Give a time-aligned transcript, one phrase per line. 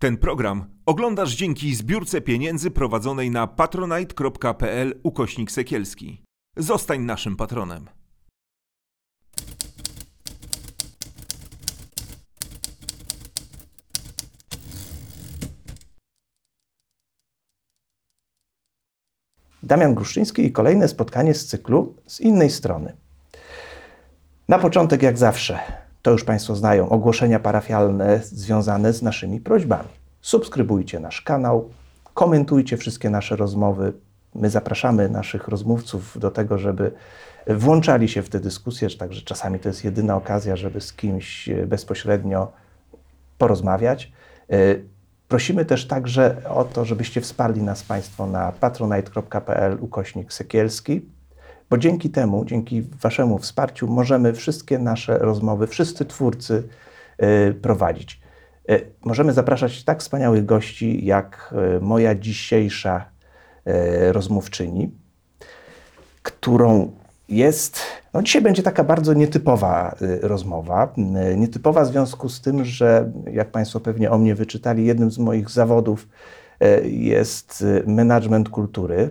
[0.00, 6.24] Ten program oglądasz dzięki zbiórce pieniędzy prowadzonej na patronite.pl ukośnik sekielski.
[6.56, 7.88] Zostań naszym patronem.
[19.62, 22.96] Damian Gruszczyński i kolejne spotkanie z cyklu z innej strony.
[24.48, 25.60] Na początek, jak zawsze,
[26.02, 29.88] to już Państwo znają, ogłoszenia parafialne związane z naszymi prośbami.
[30.20, 31.70] Subskrybujcie nasz kanał,
[32.14, 33.92] komentujcie wszystkie nasze rozmowy.
[34.34, 36.92] My zapraszamy naszych rozmówców do tego, żeby
[37.46, 42.52] włączali się w te dyskusje, także czasami to jest jedyna okazja, żeby z kimś bezpośrednio
[43.38, 44.12] porozmawiać.
[45.28, 51.02] Prosimy też także o to, żebyście wsparli nas Państwo na patronite.pl ukośnik Sekielski,
[51.70, 56.68] bo dzięki temu, dzięki Waszemu wsparciu możemy wszystkie nasze rozmowy, wszyscy twórcy
[57.22, 58.20] y, prowadzić.
[58.70, 63.04] Y, możemy zapraszać tak wspaniałych gości, jak y, moja dzisiejsza
[64.12, 64.90] rozmówczyni,
[66.22, 66.92] którą
[67.28, 67.80] jest.
[68.14, 70.92] No dzisiaj będzie taka bardzo nietypowa rozmowa.
[71.36, 75.50] Nietypowa w związku z tym, że jak Państwo pewnie o mnie wyczytali, jednym z moich
[75.50, 76.08] zawodów
[76.84, 79.10] jest management kultury.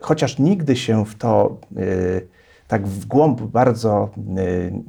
[0.00, 1.56] Chociaż nigdy się w to
[2.68, 4.10] tak w głąb bardzo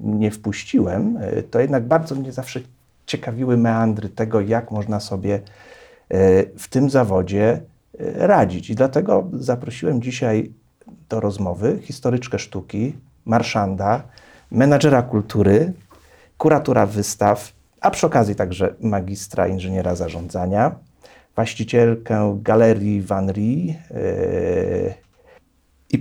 [0.04, 1.20] nie wpuściłem,
[1.52, 2.60] to jednak bardzo mnie zawsze
[3.06, 5.40] ciekawiły meandry tego, jak można sobie
[6.58, 7.62] w tym zawodzie
[8.16, 8.70] radzić.
[8.70, 10.52] I dlatego zaprosiłem dzisiaj
[11.10, 14.04] do rozmowy historyczkę sztuki, marszanda,
[14.52, 15.74] menadżera kultury,
[16.38, 20.76] kuratora wystaw, a przy okazji także magistra inżyniera zarządzania,
[21.38, 23.76] właścicielkę galerii Van Rie
[25.90, 26.00] i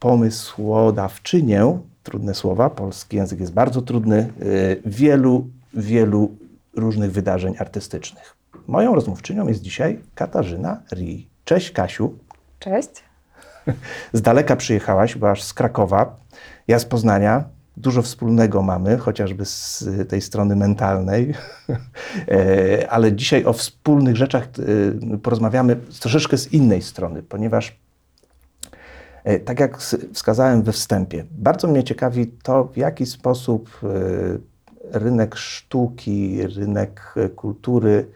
[0.00, 6.36] pomysłodawczynię, trudne słowa, polski język jest bardzo trudny, yy, wielu, wielu
[6.76, 8.36] różnych wydarzeń artystycznych.
[8.66, 11.28] Moją rozmówczynią jest dzisiaj Katarzyna Ri.
[11.44, 12.14] Cześć Kasiu.
[12.58, 12.90] Cześć.
[14.12, 16.16] Z daleka przyjechałaś, byłaś z Krakowa,
[16.68, 17.44] ja z Poznania.
[17.76, 21.34] Dużo wspólnego mamy, chociażby z tej strony mentalnej,
[22.28, 24.48] e, ale dzisiaj o wspólnych rzeczach
[25.12, 27.78] e, porozmawiamy troszeczkę z innej strony, ponieważ
[29.24, 29.78] e, tak jak
[30.12, 33.80] wskazałem we wstępie, bardzo mnie ciekawi to, w jaki sposób
[34.92, 38.06] rynek sztuki, rynek kultury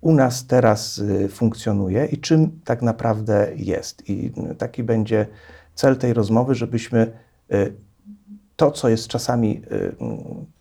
[0.00, 4.10] u nas teraz y, funkcjonuje i czym tak naprawdę jest.
[4.10, 5.26] I taki będzie
[5.74, 7.12] cel tej rozmowy, żebyśmy
[7.52, 7.72] y,
[8.60, 9.96] to, co jest czasami, y,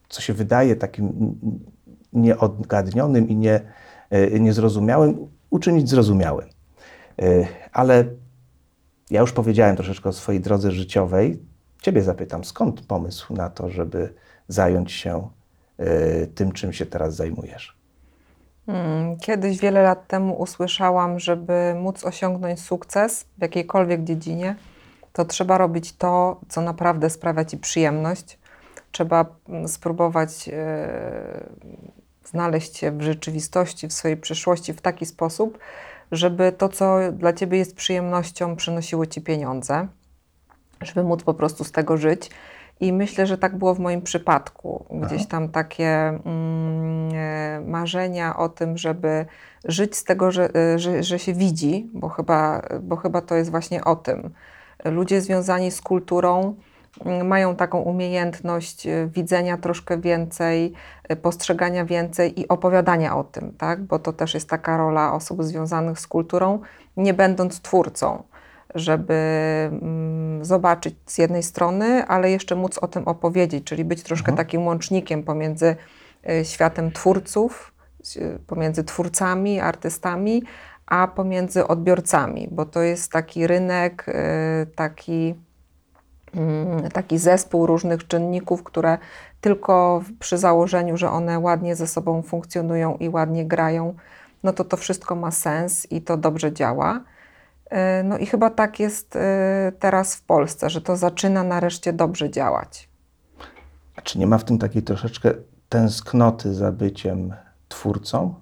[0.09, 1.35] co się wydaje takim
[2.13, 3.61] nieodgadnionym i nie,
[4.39, 6.49] niezrozumiałym, uczynić zrozumiałym.
[7.73, 8.05] Ale
[9.09, 11.39] ja już powiedziałem troszeczkę o swojej drodze życiowej.
[11.81, 14.13] Ciebie zapytam, skąd pomysł na to, żeby
[14.47, 15.29] zająć się
[16.35, 17.77] tym, czym się teraz zajmujesz?
[18.65, 24.55] Hmm, kiedyś, wiele lat temu, usłyszałam, żeby móc osiągnąć sukces w jakiejkolwiek dziedzinie,
[25.13, 28.39] to trzeba robić to, co naprawdę sprawia ci przyjemność.
[28.91, 31.43] Trzeba mm, spróbować e,
[32.25, 35.57] znaleźć się w rzeczywistości, w swojej przyszłości w taki sposób,
[36.11, 39.87] żeby to, co dla ciebie jest przyjemnością, przynosiło ci pieniądze,
[40.81, 42.29] żeby móc po prostu z tego żyć.
[42.79, 44.85] I myślę, że tak było w moim przypadku.
[44.91, 49.25] Gdzieś tam takie mm, e, marzenia o tym, żeby
[49.65, 53.51] żyć z tego, że, e, że, że się widzi, bo chyba, bo chyba to jest
[53.51, 54.29] właśnie o tym.
[54.85, 56.55] Ludzie związani z kulturą
[57.05, 60.73] mm, mają taką umiejętność e, widzenia troszkę więcej,
[61.21, 63.83] postrzegania więcej i opowiadania o tym, tak?
[63.83, 66.59] bo to też jest taka rola osób związanych z kulturą,
[66.97, 68.23] nie będąc twórcą
[68.75, 69.13] żeby
[69.71, 74.37] mm, zobaczyć z jednej strony, ale jeszcze móc o tym opowiedzieć, czyli być troszkę mhm.
[74.37, 75.75] takim łącznikiem pomiędzy
[76.29, 77.73] y, światem twórców,
[78.47, 80.43] pomiędzy twórcami, artystami,
[80.89, 84.13] a pomiędzy odbiorcami, bo to jest taki rynek, y,
[84.75, 85.35] taki,
[86.35, 88.97] mm, taki zespół różnych czynników, które
[89.41, 93.93] tylko przy założeniu, że one ładnie ze sobą funkcjonują i ładnie grają,
[94.43, 97.03] no to to wszystko ma sens i to dobrze działa.
[97.69, 102.29] E, no i chyba tak jest e, teraz w Polsce, że to zaczyna nareszcie dobrze
[102.29, 102.89] działać.
[103.95, 105.33] A czy nie ma w tym takiej troszeczkę
[105.69, 107.33] tęsknoty za byciem
[107.69, 108.35] twórcą?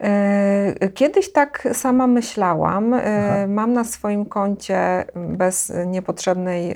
[0.00, 2.94] E, kiedyś tak sama myślałam.
[2.94, 3.46] Aha.
[3.48, 6.74] Mam na swoim koncie bez niepotrzebnej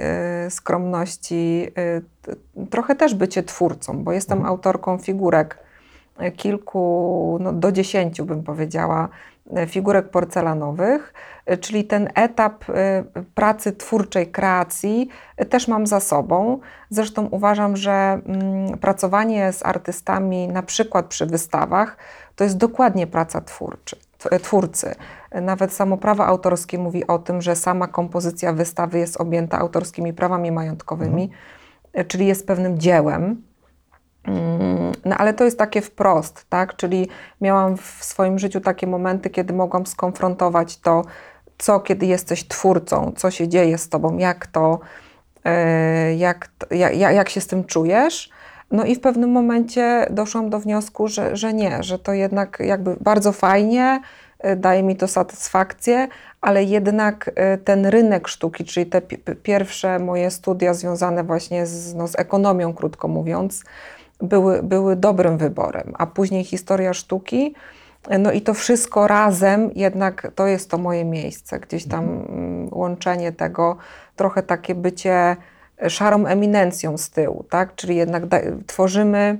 [0.50, 1.68] skromności
[2.70, 4.52] trochę też bycie twórcą, bo jestem mhm.
[4.52, 5.58] autorką figurek
[6.36, 9.08] kilku, no do dziesięciu bym powiedziała, e,
[9.66, 11.14] figurek porcelanowych,
[11.46, 13.04] e, czyli ten etap e,
[13.34, 16.60] pracy twórczej, kreacji e, też mam za sobą.
[16.90, 17.92] Zresztą uważam, że
[18.26, 21.96] mm, pracowanie z artystami, na przykład przy wystawach,
[22.36, 24.94] to jest dokładnie praca twórczy, tw- twórcy.
[25.42, 30.52] Nawet samo prawo autorskie mówi o tym, że sama kompozycja wystawy jest objęta autorskimi prawami
[30.52, 31.30] majątkowymi,
[31.92, 33.42] e, czyli jest pewnym dziełem.
[34.24, 36.76] Mm, No ale to jest takie wprost, tak?
[36.76, 37.08] Czyli
[37.40, 41.02] miałam w swoim życiu takie momenty, kiedy mogłam skonfrontować to,
[41.58, 44.80] co kiedy jesteś twórcą, co się dzieje z tobą, jak to,
[45.44, 48.30] e, jak, jak, jak się z tym czujesz.
[48.70, 52.96] No i w pewnym momencie doszłam do wniosku, że, że nie, że to jednak jakby
[53.00, 54.00] bardzo fajnie,
[54.38, 56.08] e, daje mi to satysfakcję,
[56.40, 61.66] ale jednak e, ten rynek sztuki, czyli te pi- pi- pierwsze moje studia związane właśnie
[61.66, 63.64] z, no, z ekonomią, krótko mówiąc,
[64.20, 67.54] były, były dobrym wyborem, a później historia sztuki,
[68.18, 73.32] no i to wszystko razem, jednak to jest to moje miejsce, gdzieś tam mm, łączenie
[73.32, 73.76] tego,
[74.16, 75.36] trochę takie bycie
[75.88, 77.74] szarą eminencją z tyłu, tak?
[77.74, 79.38] Czyli jednak da, tworzymy,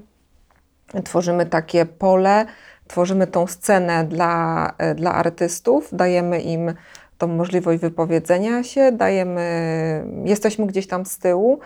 [1.04, 2.46] tworzymy takie pole,
[2.86, 6.74] tworzymy tą scenę dla, e, dla artystów, dajemy im
[7.18, 11.58] tą możliwość wypowiedzenia się, dajemy, jesteśmy gdzieś tam z tyłu.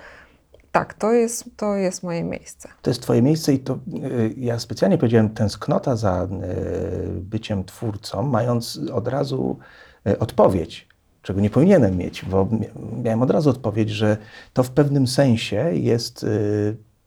[0.72, 2.68] Tak, to jest, to jest moje miejsce.
[2.82, 8.22] To jest Twoje miejsce i to y, ja specjalnie powiedziałem tęsknota za y, byciem twórcą,
[8.22, 9.58] mając od razu
[10.06, 10.88] y, odpowiedź,
[11.22, 14.16] czego nie powinienem mieć, bo mia- miałem od razu odpowiedź, że
[14.52, 16.26] to w pewnym sensie jest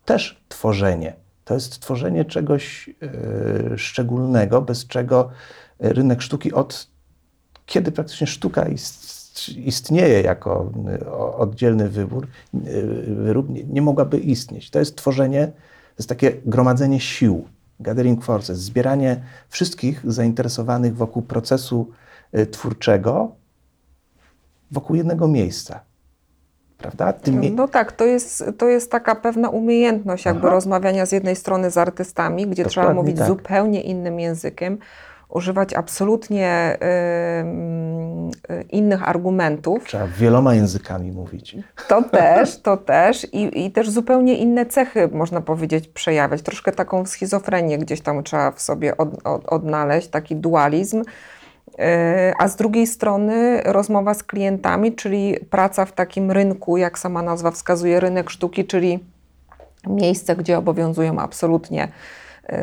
[0.06, 1.14] też tworzenie.
[1.46, 2.90] To jest tworzenie czegoś
[3.78, 5.30] szczególnego, bez czego
[5.80, 6.88] rynek sztuki od
[7.66, 10.72] kiedy praktycznie sztuka ist, istnieje jako
[11.02, 14.70] y, oddzielny wybór, y, wyrób, nie, nie mogłaby istnieć.
[14.70, 17.46] To jest tworzenie, to jest takie gromadzenie sił,
[17.80, 21.92] gathering forces, zbieranie wszystkich zainteresowanych wokół procesu
[22.38, 23.32] y, twórczego
[24.72, 25.80] wokół jednego miejsca.
[26.78, 27.14] Prawda?
[27.14, 30.50] Tym No tak, to jest, to jest taka pewna umiejętność jakby Aha.
[30.50, 33.28] rozmawiania z jednej strony z artystami, gdzie trzeba mówić tak.
[33.28, 34.78] zupełnie innym językiem,
[35.32, 36.78] używać absolutnie
[37.40, 39.84] ym, y, innych argumentów.
[39.86, 41.56] Trzeba wieloma językami mówić.
[41.88, 46.42] To też, to też I, i też zupełnie inne cechy, można powiedzieć, przejawiać.
[46.42, 50.98] Troszkę taką schizofrenię gdzieś tam trzeba w sobie od, od, odnaleźć, taki dualizm.
[51.78, 51.86] Yy,
[52.40, 57.52] A z drugiej strony rozmowa z klientami, czyli praca w takim rynku, jak sama nazwa
[57.52, 59.00] wskazuje, rynek sztuki, czyli
[59.88, 61.88] miejsce, gdzie obowiązują absolutnie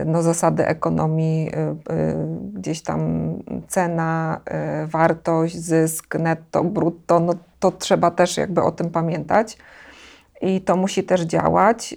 [0.06, 1.50] no, zasady ekonomii, yy,
[1.96, 2.16] yy,
[2.54, 3.32] gdzieś tam
[3.68, 4.40] cena,
[4.86, 9.58] wartość, zysk, netto, brutto, no to trzeba też jakby o tym pamiętać.
[10.40, 11.94] I to musi też działać.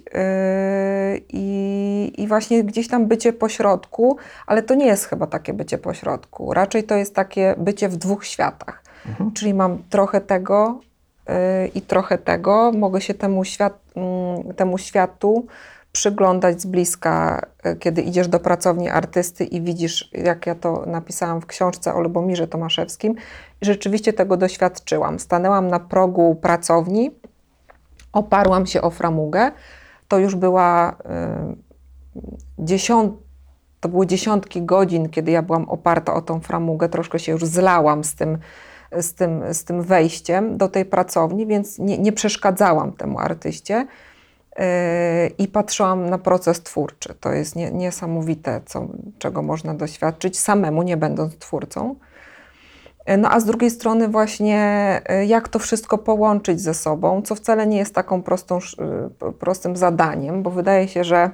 [1.28, 6.54] I, I właśnie gdzieś tam bycie pośrodku, ale to nie jest chyba takie bycie pośrodku.
[6.54, 8.82] Raczej to jest takie bycie w dwóch światach.
[9.34, 10.80] Czyli mam trochę tego
[11.74, 12.72] i trochę tego.
[12.72, 15.46] Mogę się temu, świat, mm, temu światu
[15.92, 21.40] przyglądać z bliska, yy, kiedy idziesz do pracowni artysty i widzisz, jak ja to napisałam
[21.40, 23.14] w książce o Lubomirze Tomaszewskim.
[23.62, 25.18] I rzeczywiście tego doświadczyłam.
[25.18, 27.10] Stanęłam na progu pracowni,
[28.12, 29.52] oparłam się o framugę.
[30.08, 30.94] To już była y,
[32.58, 33.14] dziesiąt,
[33.80, 36.88] to były dziesiątki godzin, kiedy ja byłam oparta o tą framugę.
[36.88, 38.38] Troszkę się już zlałam z tym,
[38.92, 43.86] z tym, z tym wejściem do tej pracowni, więc nie, nie przeszkadzałam temu artyście.
[44.58, 44.62] Y,
[45.38, 47.14] I patrzyłam na proces twórczy.
[47.20, 48.86] To jest nie, niesamowite, co,
[49.18, 51.94] czego można doświadczyć samemu, nie będąc twórcą.
[53.18, 57.66] No a z drugiej strony właśnie y, jak to wszystko połączyć ze sobą, co wcale
[57.66, 58.58] nie jest taką prostą,
[59.38, 61.30] prostym zadaniem, bo wydaje się, że,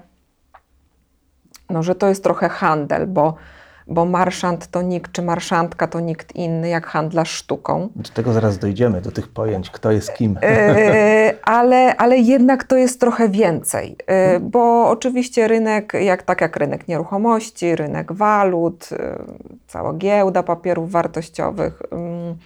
[1.70, 3.34] no, że to jest trochę handel, bo,
[3.88, 7.88] bo marszant to nikt, czy marszantka to nikt inny jak handlarz sztuką.
[7.96, 10.38] Do tego zaraz dojdziemy, do tych pojęć, kto jest kim.
[10.42, 16.56] E, ale, ale jednak to jest trochę więcej, e, bo oczywiście rynek, jak, tak jak
[16.56, 19.18] rynek nieruchomości, rynek walut, e,
[19.66, 22.36] cała giełda papierów wartościowych, ym,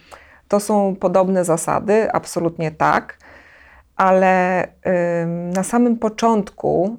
[0.47, 3.17] to są podobne zasady, absolutnie tak,
[3.95, 4.67] ale
[5.53, 6.97] na samym początku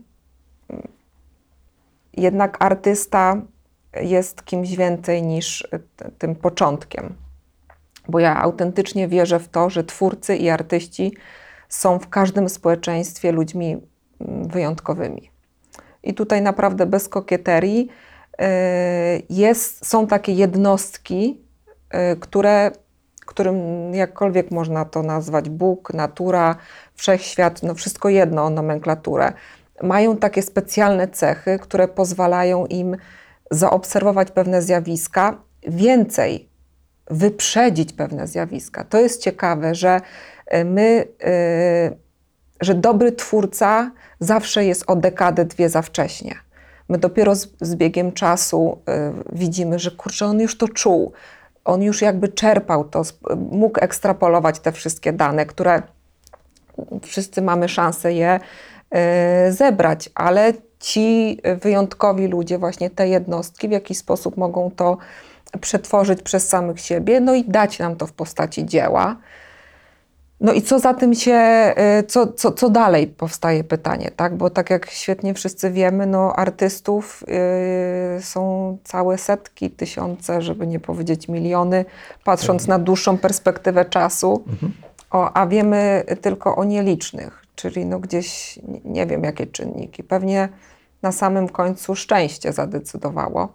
[2.16, 3.36] jednak artysta
[4.02, 7.14] jest kimś więcej niż t- tym początkiem
[8.08, 11.16] bo ja autentycznie wierzę w to, że twórcy i artyści
[11.68, 13.76] są w każdym społeczeństwie ludźmi
[14.42, 15.30] wyjątkowymi.
[16.02, 18.44] I tutaj naprawdę bez kokieterii y,
[19.30, 21.40] jest, są takie jednostki,
[22.12, 22.70] y, które,
[23.26, 23.58] którym
[23.94, 26.56] jakkolwiek można to nazwać Bóg, natura,
[26.94, 29.32] wszechświat, no wszystko jedno nomenklaturę,
[29.82, 32.96] mają takie specjalne cechy, które pozwalają im
[33.50, 35.36] zaobserwować pewne zjawiska
[35.68, 36.48] więcej
[37.10, 38.84] wyprzedzić pewne zjawiska.
[38.84, 40.00] To jest ciekawe, że
[40.54, 41.96] y, my, y,
[42.60, 46.34] że dobry twórca zawsze jest o dekadę, dwie za wcześnie.
[46.88, 51.12] My dopiero z, z biegiem czasu y, widzimy, że kurczę, on już to czuł.
[51.64, 53.02] On już jakby czerpał to,
[53.36, 55.82] mógł ekstrapolować te wszystkie dane, które
[57.02, 58.40] wszyscy mamy szansę je
[59.50, 60.52] zebrać, ale
[60.84, 64.96] ci wyjątkowi ludzie, właśnie te jednostki, w jakiś sposób mogą to
[65.60, 69.16] przetworzyć przez samych siebie, no i dać nam to w postaci dzieła.
[70.40, 74.36] No i co za tym się, y, co, co, co dalej powstaje pytanie, tak?
[74.36, 77.24] Bo tak jak świetnie wszyscy wiemy, no artystów
[78.18, 81.84] y, są całe setki, tysiące, żeby nie powiedzieć miliony,
[82.24, 84.44] patrząc na dłuższą perspektywę czasu,
[85.10, 90.02] o, a wiemy tylko o nielicznych, czyli no gdzieś nie wiem jakie czynniki.
[90.02, 90.48] Pewnie
[91.04, 93.48] na samym końcu szczęście zadecydowało.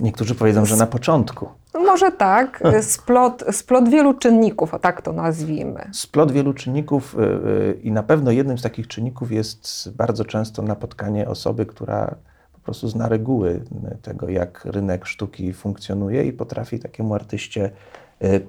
[0.00, 1.48] Niektórzy powiedzą, że na początku.
[1.74, 2.62] No Może tak,
[2.96, 5.90] splot, splot wielu czynników, o tak to nazwijmy.
[5.92, 10.62] Splot wielu czynników y, y, i na pewno jednym z takich czynników jest bardzo często
[10.62, 12.14] napotkanie osoby, która
[12.52, 13.64] po prostu zna reguły
[14.02, 17.70] tego, jak rynek sztuki funkcjonuje i potrafi takiemu artyście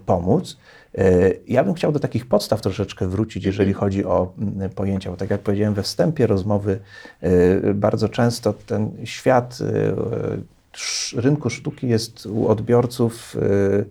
[0.05, 0.57] pomóc.
[0.97, 5.17] Y, Ja bym chciał do takich podstaw troszeczkę wrócić, jeżeli chodzi o mm, pojęcia, bo
[5.17, 6.79] tak jak powiedziałem we wstępie rozmowy,
[7.23, 9.65] y, bardzo często ten świat y,
[11.17, 13.85] y, rynku sztuki jest u odbiorców y,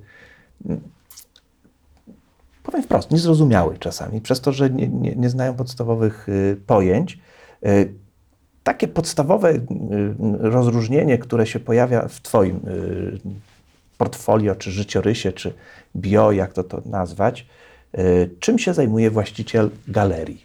[2.62, 7.18] powiem wprost, niezrozumiały czasami, przez to, że nie, nie, nie znają podstawowych y, pojęć.
[7.66, 7.94] Y,
[8.62, 9.60] takie podstawowe y,
[10.38, 13.18] rozróżnienie, które się pojawia w Twoim y,
[13.98, 15.54] portfolio, czy życiorysie, czy
[15.96, 17.46] bio, jak to, to nazwać,
[17.98, 20.44] y, czym się zajmuje właściciel galerii?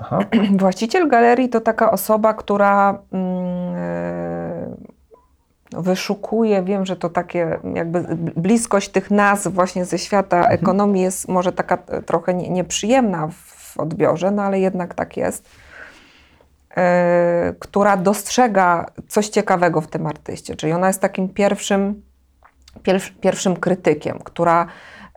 [0.00, 0.18] Aha.
[0.58, 4.76] Właściciel galerii to taka osoba, która mm, e,
[5.72, 8.04] wyszukuje, wiem, że to takie jakby
[8.36, 13.76] bliskość tych nazw właśnie ze świata ekonomii jest może taka e, trochę nie- nieprzyjemna w
[13.78, 15.48] odbiorze, no ale jednak tak jest,
[17.58, 22.02] która dostrzega coś ciekawego w tym artyście, czyli ona jest takim pierwszym,
[22.82, 24.66] pierw, pierwszym krytykiem, która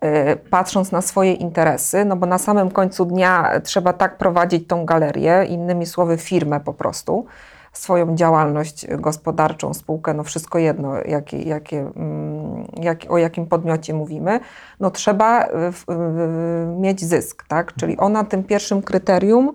[0.05, 4.85] y, patrząc na swoje interesy, no bo na samym końcu dnia trzeba tak prowadzić tą
[4.85, 7.25] galerię, innymi słowy firmę po prostu,
[7.73, 14.39] swoją działalność gospodarczą, spółkę, no wszystko jedno, jakie, jakie, mm, jak, o jakim podmiocie mówimy,
[14.79, 17.73] no trzeba w- y, mieć zysk, tak?
[17.73, 19.53] Czyli ona tym pierwszym kryterium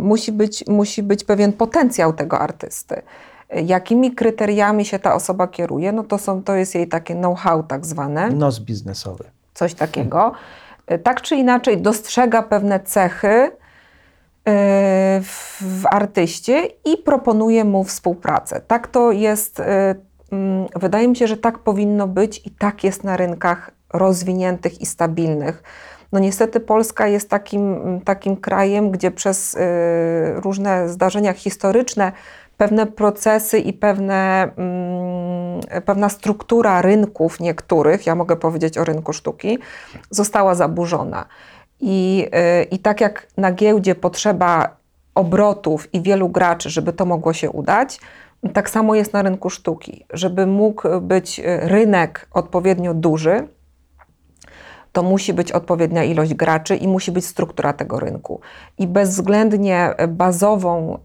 [0.00, 3.02] musi być, musi być pewien potencjał tego artysty.
[3.64, 7.86] Jakimi kryteriami się ta osoba kieruje, no to, są, to jest jej takie know-how tak
[7.86, 9.24] zwane Nos biznesowy.
[9.54, 10.32] coś takiego.
[10.92, 13.50] Y, Tak czy inaczej dostrzega pewne cechy y,
[15.22, 18.60] w, w artyście i proponuje mu współpracę.
[18.66, 19.64] Tak to jest, y,
[20.32, 24.86] mm, wydaje mi się, że tak powinno być i tak jest na rynkach rozwiniętych i
[24.86, 25.62] stabilnych.
[26.12, 29.58] No niestety Polska jest takim, takim krajem, gdzie przez y,
[30.34, 32.12] różne zdarzenia historyczne
[32.56, 39.58] pewne procesy i pewne, mm, pewna struktura rynków niektórych, ja mogę powiedzieć o rynku sztuki,
[40.10, 41.26] została zaburzona.
[41.80, 42.28] I,
[42.62, 44.76] y, I tak jak na giełdzie potrzeba
[45.14, 48.00] obrotów i wielu graczy, żeby to mogło się udać,
[48.52, 50.06] tak samo jest na rynku sztuki.
[50.12, 53.48] Żeby mógł być y, rynek odpowiednio duży,
[54.92, 58.40] to musi być odpowiednia ilość graczy i musi być struktura tego rynku.
[58.78, 60.98] I bezwzględnie bazową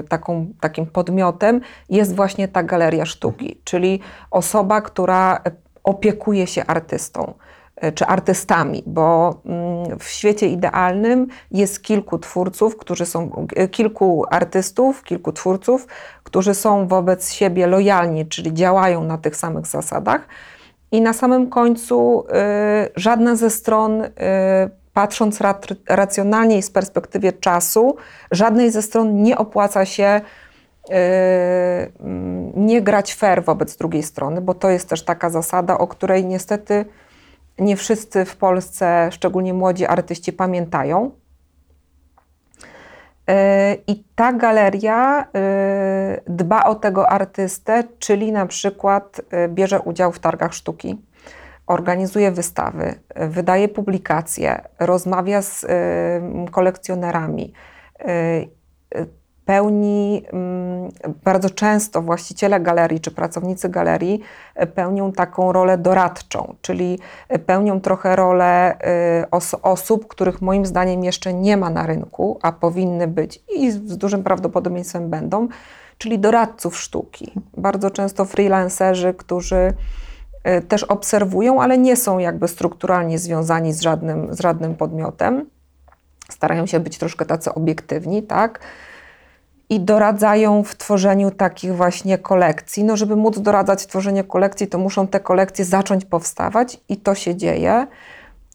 [0.00, 5.40] y, taką, takim podmiotem jest właśnie ta galeria sztuki, czyli osoba, która
[5.84, 7.34] opiekuje się artystą
[7.84, 14.24] y, czy artystami, bo mm, w świecie idealnym jest kilku twórców, którzy są, y, kilku
[14.30, 15.86] artystów, kilku twórców,
[16.24, 20.28] którzy są wobec siebie lojalni, czyli działają na tych samych zasadach.
[20.92, 24.10] I na samym końcu y, żadna ze stron, y,
[24.92, 25.38] patrząc
[25.88, 27.96] racjonalnie z perspektywy czasu,
[28.30, 30.20] żadnej ze stron nie opłaca się
[30.90, 30.92] y,
[32.00, 36.24] mm, nie grać fair wobec drugiej strony, bo to jest też taka zasada, o której
[36.24, 36.84] niestety
[37.58, 41.10] nie wszyscy w Polsce, szczególnie młodzi artyści, pamiętają.
[43.86, 45.26] I ta galeria
[46.16, 51.02] y, dba o tego artystę, czyli na przykład y, bierze udział w targach sztuki,
[51.66, 55.68] organizuje wystawy, wydaje publikacje, rozmawia z y,
[56.50, 57.52] kolekcjonerami,
[59.44, 60.90] pełni mm,
[61.24, 64.20] bardzo często właściciele galerii czy pracownicy galerii
[64.62, 66.98] y, pełnią taką rolę doradczą, czyli
[67.34, 68.74] y, pełnią trochę rolę
[69.22, 73.70] y, os- osób, których moim zdaniem jeszcze nie ma na rynku, a powinny być i
[73.70, 75.48] z dużym prawdopodobieństwem będą,
[75.98, 77.32] czyli doradców sztuki.
[77.56, 79.72] Bardzo często freelancerzy, którzy
[80.68, 85.46] też obserwują, ale nie są jakby strukturalnie związani z żadnym, z żadnym podmiotem.
[86.28, 88.60] Starają się być troszkę tacy obiektywni, tak?
[89.72, 92.84] I doradzają w tworzeniu takich właśnie kolekcji.
[92.84, 97.14] No, żeby móc doradzać w tworzeniu kolekcji, to muszą te kolekcje zacząć powstawać i to
[97.14, 97.86] się dzieje.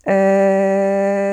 [0.05, 0.13] Yy,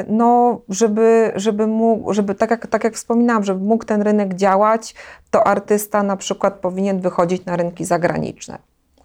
[0.09, 4.95] no, żeby, żeby mógł, żeby tak jak, tak jak wspominałam, żeby mógł ten rynek działać,
[5.31, 8.59] to artysta na przykład powinien wychodzić na rynki zagraniczne,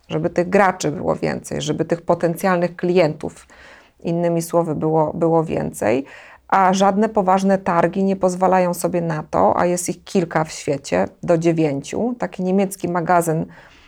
[0.08, 3.48] żeby tych graczy było więcej, żeby tych potencjalnych klientów,
[4.04, 6.06] innymi słowy, było, było więcej,
[6.50, 11.08] a żadne poważne targi nie pozwalają sobie na to, a jest ich kilka w świecie,
[11.24, 12.16] do dziewięciu.
[12.20, 13.46] Taki niemiecki magazyn,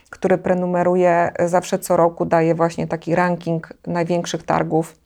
[0.09, 5.01] który prenumeruje zawsze co roku, daje właśnie taki ranking największych targów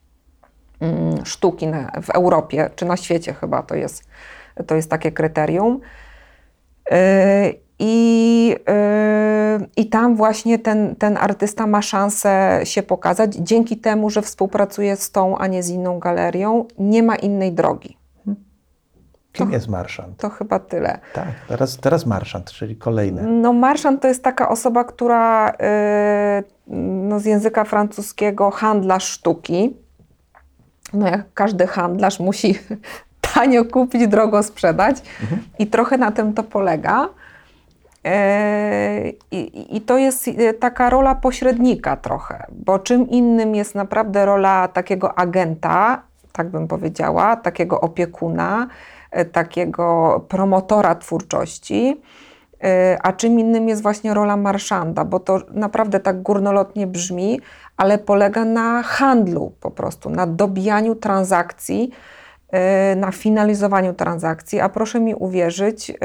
[0.79, 1.67] Mm, sztuki
[2.03, 4.03] w Europie, czy na świecie chyba to jest,
[4.67, 5.79] to jest takie kryterium.
[6.91, 6.97] Yy,
[7.79, 8.55] I, yy,
[9.77, 15.11] I tam właśnie ten, ten artysta ma szansę się pokazać dzięki temu, że współpracuje z
[15.11, 16.65] tą, a nie z inną galerią.
[16.79, 17.97] Nie ma innej drogi.
[19.35, 20.17] Kim To- jest marszant?
[20.17, 20.99] To chyba tyle.
[21.13, 23.23] Tak, teraz, teraz marszant, czyli kolejny.
[23.23, 29.77] No, marszant to jest taka osoba, która yy, no, z języka francuskiego handlarz sztuki.
[30.93, 32.59] No, jak każdy handlarz musi
[33.33, 34.97] tanio kupić, drogo sprzedać
[35.59, 37.09] i trochę na tym to polega.
[38.05, 38.11] Yy,
[39.31, 45.19] I, to jest yy, taka rola pośrednika trochę, bo czym innym jest naprawdę rola takiego
[45.19, 48.67] agenta, tak bym powiedziała, takiego opiekuna,
[49.13, 52.01] yy, takiego promotora twórczości,
[52.61, 52.69] yy,
[53.03, 57.39] a czym innym jest właśnie rola marszanda, bo to naprawdę tak górnolotnie brzmi,
[57.77, 61.91] ale polega na handlu po prostu, na dobijaniu transakcji,
[62.95, 65.97] na finalizowaniu transakcji, a proszę mi uwierzyć, yy,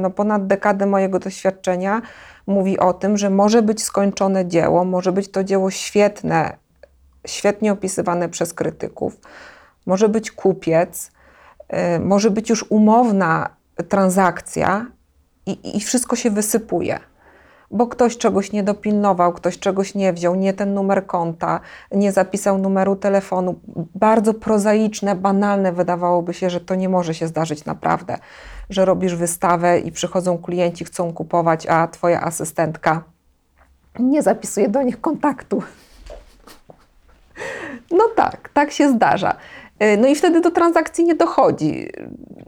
[0.00, 2.02] no ponad dekadę mojego doświadczenia
[2.46, 6.56] mówi o tym, że może być skończone dzieło, może być to dzieło świetne,
[7.26, 9.18] świetnie opisywane przez krytyków,
[9.86, 11.12] może być kupiec,
[11.72, 13.48] yy, może być już umowna
[13.88, 14.86] transakcja
[15.46, 17.00] i, i wszystko się wysypuje
[17.74, 21.60] bo ktoś czegoś nie dopilnował, ktoś czegoś nie wziął, nie ten numer konta,
[21.92, 23.54] nie zapisał numeru telefonu.
[23.94, 28.18] Bardzo prozaiczne, banalne wydawałoby się, że to nie może się zdarzyć naprawdę,
[28.70, 33.02] że robisz wystawę i przychodzą klienci, chcą kupować, a twoja asystentka
[33.98, 35.62] nie zapisuje do nich kontaktu.
[37.90, 39.36] No tak, tak się zdarza.
[39.82, 41.88] Y, No i wtedy do transakcji nie dochodzi.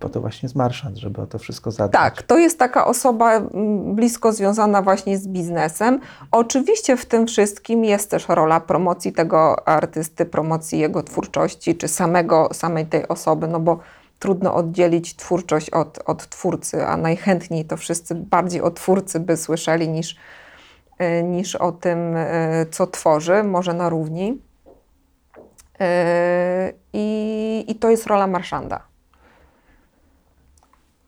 [0.01, 1.93] Po to właśnie jest marszant, żeby o to wszystko zadbać.
[2.03, 3.41] Tak, to jest taka osoba
[3.85, 6.01] blisko związana właśnie z biznesem.
[6.31, 12.49] Oczywiście w tym wszystkim jest też rola promocji tego artysty, promocji jego twórczości, czy samego,
[12.53, 13.79] samej tej osoby, no bo
[14.19, 19.89] trudno oddzielić twórczość od, od twórcy, a najchętniej to wszyscy bardziej o twórcy by słyszeli
[19.89, 20.17] niż,
[21.01, 24.39] y, niż o tym, y, co tworzy, może na równi.
[25.81, 25.85] Y,
[26.93, 28.81] I, I to jest rola marszanda.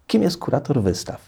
[0.06, 1.20] Kim jest kurator wystaw?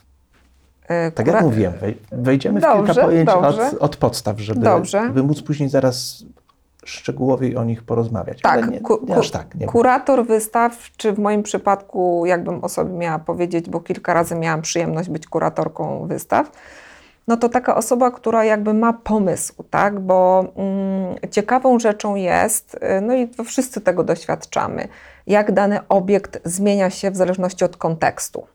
[1.09, 5.03] Y, Tak jak mówiłem, wej- wejdziemy w Dobrze, kilka pojęć od, od podstaw, żeby, Dobrze.
[5.07, 6.24] żeby móc później zaraz
[6.85, 8.40] szczegółowiej o nich porozmawiać.
[8.40, 9.55] Tak, nie, nie aż tak.
[9.55, 14.35] Nie kurator wystaw, czy w moim przypadku, jakbym o sobie miała powiedzieć, bo kilka razy
[14.35, 16.50] miałam przyjemność być kuratorką wystaw,
[17.28, 20.00] no to taka osoba, która jakby ma pomysł, tak?
[20.00, 24.88] Bo mm, ciekawą rzeczą jest, y, no i wszyscy tego doświadczamy,
[25.26, 28.46] jak dany obiekt zmienia się w zależności od kontekstu.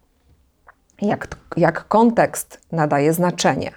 [1.02, 3.72] Jak, jak kontekst nadaje znaczenie.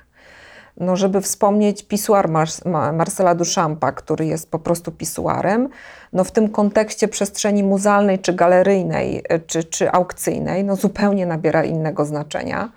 [0.77, 5.68] No, żeby wspomnieć pisuar Mars, Ma- Marcela Duchampa, który jest po prostu pisuarem,
[6.12, 11.64] no w tym kontekście przestrzeni muzealnej czy galeryjnej, y, czy, czy aukcyjnej, no zupełnie nabiera
[11.64, 12.70] innego znaczenia.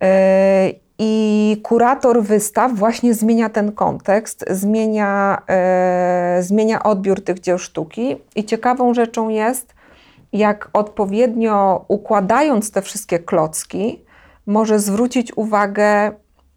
[0.00, 8.16] Yy, I kurator wystaw właśnie zmienia ten kontekst, zmienia, e, zmienia odbiór tych dzieł sztuki.
[8.36, 9.74] I ciekawą rzeczą jest,
[10.32, 14.04] jak odpowiednio układając te wszystkie klocki,
[14.46, 16.12] może zwrócić uwagę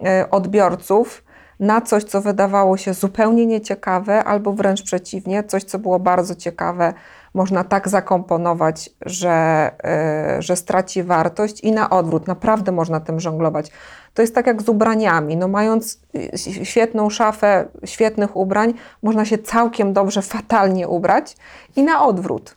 [0.06, 1.23] e, odbiorców
[1.60, 6.93] na coś, co wydawało się zupełnie nieciekawe, albo wręcz przeciwnie, coś, co było bardzo ciekawe,
[7.39, 13.71] można tak zakomponować, że, e, że straci wartość i na odwrót, naprawdę można tym żonglować.
[14.13, 15.38] To jest tak jak z ubraniami.
[15.38, 18.73] No, mając y, świetną szafę świetnych ubrań,
[19.04, 21.38] można się całkiem dobrze, fatalnie ubrać
[21.75, 22.56] i na odwrót.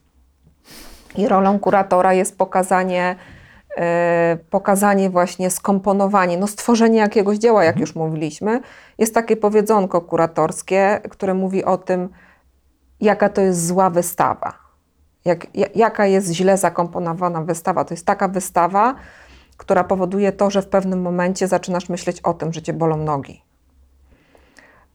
[1.16, 3.16] I rolą kuratora jest pokazanie,
[3.77, 8.61] e, pokazanie właśnie, skomponowanie, no stworzenie jakiegoś dzieła, jak już mówiliśmy.
[8.99, 12.09] Jest takie powiedzonko kuratorskie, które mówi o tym,
[13.01, 14.62] jaka to jest zła wystawa.
[15.25, 17.85] Jak, ja- jaka jest źle zakomponowana wystawa.
[17.85, 18.95] To jest taka wystawa,
[19.57, 23.43] która powoduje to, że w pewnym momencie zaczynasz myśleć o tym, że cię bolą nogi.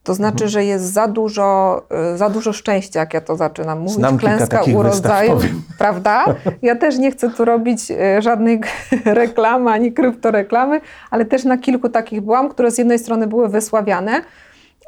[0.03, 0.49] To znaczy, Mhm.
[0.49, 1.81] że jest za dużo,
[2.13, 3.93] y, za dużo szczęścia, jak ja to zaczynam mówić.
[3.95, 5.39] Znam Klęska urodzaju,
[5.79, 6.25] prawda?
[6.61, 8.61] Ja też nie chcę tu robić y, żadnej
[9.05, 14.21] reklamy ani kryptoreklamy, ale też na kilku takich byłam, które z jednej strony były wysławiane,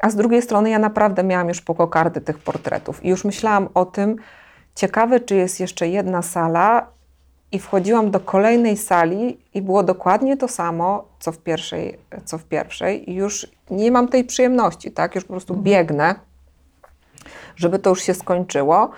[0.02, 3.04] a z drugiej strony ja naprawdę miałam już po kokardy tych portretów.
[3.04, 4.16] I już myślałam o tym,
[4.80, 6.86] ciekawe, czy jest jeszcze jedna sala,
[7.52, 12.44] i wchodziłam do kolejnej sali i było dokładnie to samo, co w pierwszej, co w
[12.44, 13.10] pierwszej.
[13.10, 15.14] I już nie mam tej przyjemności, tak?
[15.14, 16.14] Już po prostu biegnę,
[17.56, 18.90] żeby to już się skończyło.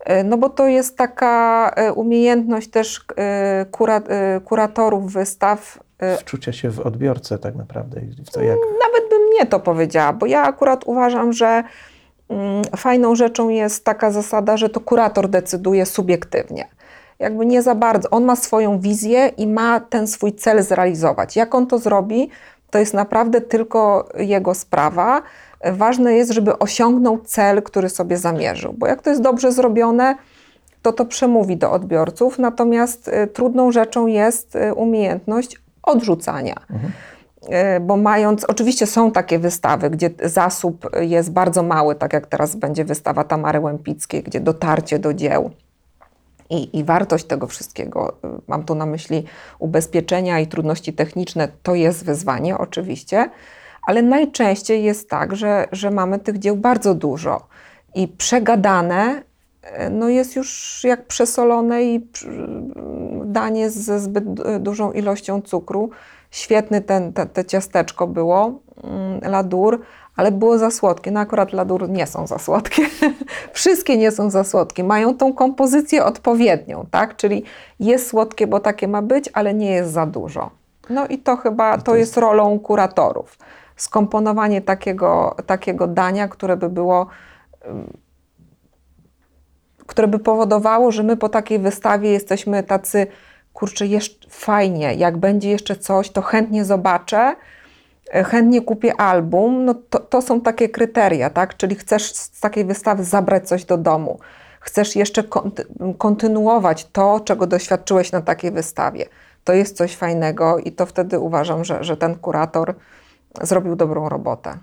[0.00, 4.02] E, No bo to jest taka e, umiejętność też e, kura,
[4.44, 5.78] kuratorów wystaw,
[6.18, 10.26] Wczucia się w odbiorcę tak naprawdę w to, jak nawet bym nie to powiedziała, bo
[10.26, 11.62] ja akurat uważam, że
[12.76, 16.68] fajną rzeczą jest taka zasada, że to kurator decyduje subiektywnie.
[17.18, 18.10] Jakby nie za bardzo.
[18.10, 21.36] On ma swoją wizję i ma ten swój cel zrealizować.
[21.36, 22.30] Jak on to zrobi,
[22.70, 25.22] to jest naprawdę tylko jego sprawa.
[25.64, 30.14] Ważne jest, żeby osiągnął cel, który sobie zamierzył, bo jak to jest dobrze zrobione,
[30.82, 32.38] to to przemówi do odbiorców.
[32.38, 36.54] Natomiast y, trudną rzeczą jest y, umiejętność odrzucania.
[36.70, 36.74] Y,
[37.80, 42.84] Bo mając, oczywiście są takie wystawy, gdzie zasób jest bardzo mały, tak jak teraz będzie
[42.84, 45.50] wystawa Tamary Łępickiej, gdzie dotarcie do dzieł
[46.50, 49.24] i, i wartość tego wszystkiego, y, mam tu na myśli
[49.58, 53.30] ubezpieczenia i trudności techniczne, to jest wyzwanie oczywiście,
[53.86, 57.46] ale najczęściej jest tak, że, że mamy tych dzieł bardzo dużo
[57.94, 59.22] i przegadane
[59.64, 62.46] y, no jest już jak przesolone i przy-
[63.24, 65.90] danie ze zbyt du- dużą ilością cukru.
[66.30, 69.80] Świetny ten, te, te ciasteczko było, mm, ladur,
[70.16, 71.10] ale było za słodkie.
[71.10, 72.82] No akurat ladur nie są za słodkie.
[73.52, 74.84] Wszystkie nie są za słodkie.
[74.84, 77.16] Mają tą kompozycję odpowiednią, tak?
[77.16, 77.44] Czyli
[77.80, 80.50] jest słodkie, bo takie ma być, ale nie jest za dużo.
[80.90, 83.38] No i to chyba, to jest rolą kuratorów.
[83.76, 87.06] Skomponowanie takiego, takiego dania, które by było
[89.90, 93.06] które by powodowało, że my po takiej wystawie jesteśmy tacy,
[93.60, 97.36] kurczę, jeszcze fajnie, jak będzie jeszcze coś, to chętnie zobaczę,
[98.14, 101.56] e, chętnie kupię album, no to, to są takie kryteria, tak?
[101.56, 104.18] Czyli chcesz z takiej wystawy zabrać coś do domu,
[104.60, 109.06] chcesz jeszcze konty- kontynuować to, czego doświadczyłeś na takiej wystawie.
[109.44, 112.74] To jest coś fajnego i to wtedy uważam, że, że ten kurator
[113.42, 114.58] zrobił dobrą robotę.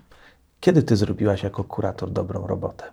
[0.60, 2.84] Kiedy ty zrobiłaś jako kurator dobrą robotę?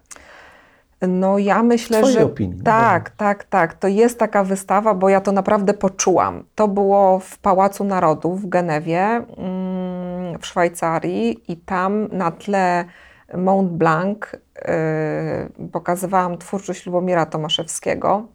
[1.02, 3.74] No ja myślę, twojej że opinii, no tak, tak, tak.
[3.74, 6.44] To jest taka wystawa, bo ja to naprawdę poczułam.
[6.56, 12.86] To było w Pałacu Narodów w Genewie, mm, w Szwajcarii i tam na tle
[13.34, 18.28] Mont Blanc yy, pokazywałam twórczość Lubomira Tomaszewskiego.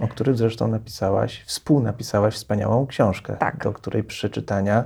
[0.00, 3.64] O którym zresztą napisałaś, współnapisałaś wspaniałą książkę, Tak.
[3.64, 4.84] do której przeczytania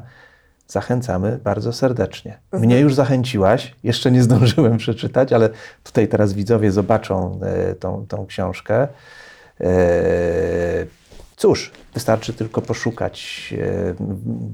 [0.69, 2.39] zachęcamy bardzo serdecznie.
[2.53, 5.49] Mnie już zachęciłaś, jeszcze nie zdążyłem przeczytać, ale
[5.85, 8.89] tutaj teraz widzowie zobaczą e, tą, tą książkę.
[9.61, 9.67] E,
[11.37, 13.95] cóż, wystarczy tylko poszukać e,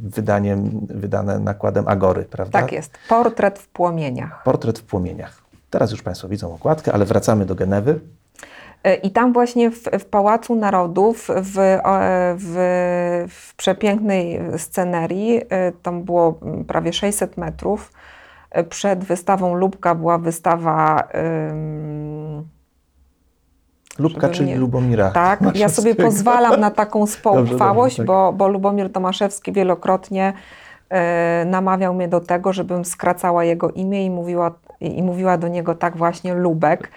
[0.02, 2.60] wydaniem, wydane nakładem Agory, prawda?
[2.60, 2.98] Tak jest.
[3.08, 4.42] Portret w płomieniach.
[4.44, 5.42] Portret w płomieniach.
[5.70, 8.00] Teraz już Państwo widzą okładkę, ale wracamy do Genewy.
[8.84, 11.78] E, I tam właśnie w, w Pałacu Narodów, w,
[12.36, 12.54] w,
[13.28, 17.92] w przepięknej scenerii, e, tam było mm, prawie 600 metrów.
[18.50, 21.08] E, Przed wystawą Lubka była wystawa.
[21.50, 22.48] ym,
[23.98, 25.10] Lubka, czyli mnie- Lubomira.
[25.10, 28.06] tak, ja sobie pozwalam na taką spoufwałość, tak.
[28.06, 30.32] bo, bo Lubomir Tomaszewski wielokrotnie
[31.46, 35.96] namawiał mnie do tego, żebym skracała jego imię i mówiła, i mówiła do niego tak
[35.96, 36.90] właśnie Lubek.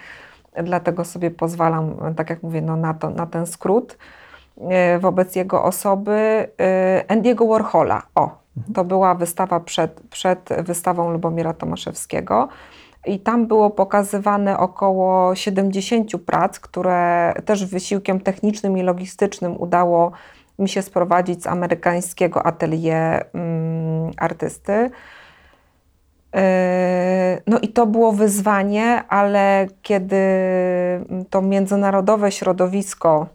[0.64, 3.98] Dlatego sobie pozwalam, tak jak mówię, no, na, to, na ten skrót
[4.60, 6.48] e, wobec jego osoby.
[6.60, 8.38] E, Andiego Warhola, o,
[8.74, 12.48] to była wystawa przed, przed wystawą Lubomira Tomaszewskiego.
[13.06, 20.12] I tam było pokazywane około 70 prac, które też wysiłkiem technicznym i logistycznym udało
[20.58, 24.90] mi się sprowadzić z amerykańskiego atelier mm, artysty.
[26.34, 26.40] Yy,
[27.46, 30.16] No i to było wyzwanie, ale kiedy
[31.30, 33.26] to międzynarodowe środowisko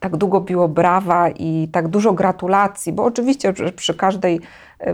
[0.00, 4.40] tak długo biło brawa i tak dużo gratulacji, bo oczywiście przy- każdej,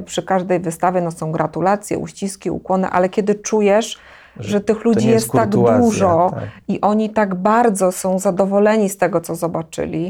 [0.05, 3.99] przy każdej wystawie no, są gratulacje, uściski, ukłony, ale kiedy czujesz,
[4.37, 6.49] że, Że tych ludzi jest, jest tak dużo tak.
[6.69, 10.05] i oni tak bardzo są zadowoleni z tego, co zobaczyli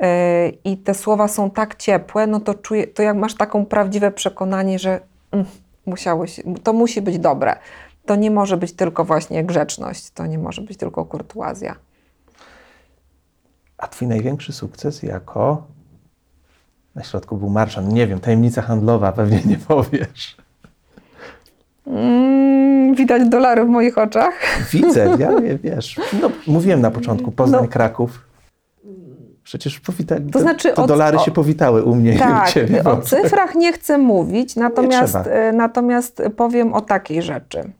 [0.00, 0.06] yy,
[0.64, 4.78] i te słowa są tak ciepłe, no to, czuję, to jak masz taką prawdziwe przekonanie,
[4.78, 5.00] że
[5.32, 5.46] mm,
[5.86, 7.56] musiało się, to musi być dobre.
[8.06, 11.74] To nie może być tylko właśnie grzeczność, to nie może być tylko kurtuazja.
[13.78, 15.66] A twój największy sukces jako
[16.94, 17.88] Na środku był marszan.
[17.88, 20.36] Nie wiem, tajemnica handlowa, pewnie nie powiesz.
[21.86, 24.34] Mm, widać dolary w moich oczach.
[24.72, 26.00] Widzę, ja wie- wiesz.
[26.22, 27.68] No, mówiłem na początku, Poznań, No.
[27.68, 28.20] Kraków.
[29.44, 32.84] Przecież powita- To znaczy te od- dolary się powitały u mnie i u Tak, ciebie.
[32.84, 37.72] o cyfrach nie chcę mówić, natomiast, e, natomiast powiem o takiej rzeczy.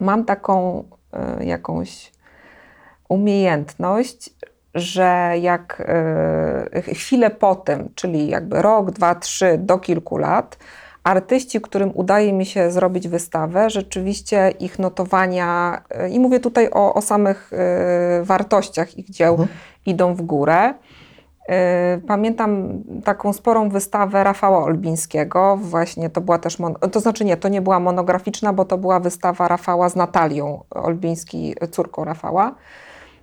[0.00, 2.12] Mam taką e, jakąś
[3.08, 4.30] umiejętność,
[4.74, 10.58] że jak e, chwilę po tym, czyli jakby rok, dwa, trzy, do kilku lat,
[11.04, 17.02] artyści, którym udaje mi się zrobić wystawę, rzeczywiście ich notowania, i mówię tutaj o, o
[17.02, 19.46] samych e, wartościach ich dzieł,
[19.86, 20.74] idą w górę.
[21.48, 26.58] E, Pamiętam taką sporą wystawę Rafała Olbińskiego, właśnie to była też,
[26.92, 31.54] to znaczy nie, to nie była monograficzna, bo to była wystawa Rafała z Natalią Olbiński,
[31.70, 32.54] córką Rafała.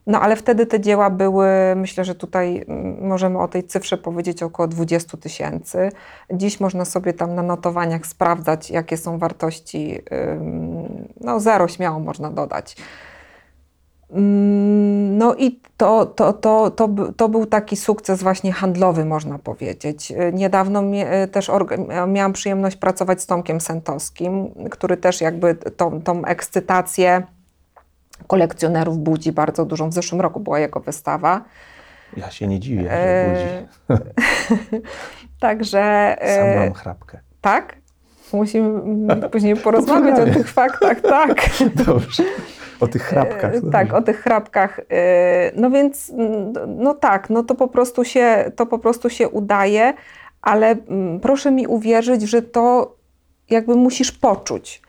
[0.07, 4.43] No ale wtedy te dzieła były, myślę, że tutaj mm, możemy o tej cyfrze powiedzieć
[4.43, 5.91] około 20 tysięcy.
[6.33, 9.99] Dziś można sobie tam na notowaniach sprawdzać, jakie są wartości.
[11.21, 12.75] No zero śmiało można dodać.
[14.13, 20.11] Mm, No i to, to, to, to, to był taki sukces właśnie handlowy, można powiedzieć.
[20.11, 20.83] Y, Niedawno
[21.23, 21.51] y, też
[22.07, 27.23] miałam przyjemność pracować z Tomkiem Sentowskim, który też jakby tą, tą ekscytację
[28.27, 29.89] kolekcjonerów budzi bardzo dużą.
[29.89, 31.41] W zeszłym roku była jego wystawa.
[32.17, 34.81] Ja się nie dziwię, że E, budzi.
[35.39, 37.19] Także Sam mam chrapkę.
[37.41, 37.75] tak,
[38.33, 38.81] musimy
[39.31, 41.49] później porozmawiać o tych faktach, tak.
[41.85, 42.23] Dobrze.
[42.81, 43.55] O tych chrapkach.
[43.55, 44.79] E, Tak, o tych chrapkach.
[44.79, 46.11] E, No więc,
[46.67, 49.93] no tak, no to po prostu się, to po prostu się udaje,
[50.41, 52.95] ale mm, proszę mi uwierzyć, że to
[53.49, 54.81] jakby musisz poczuć.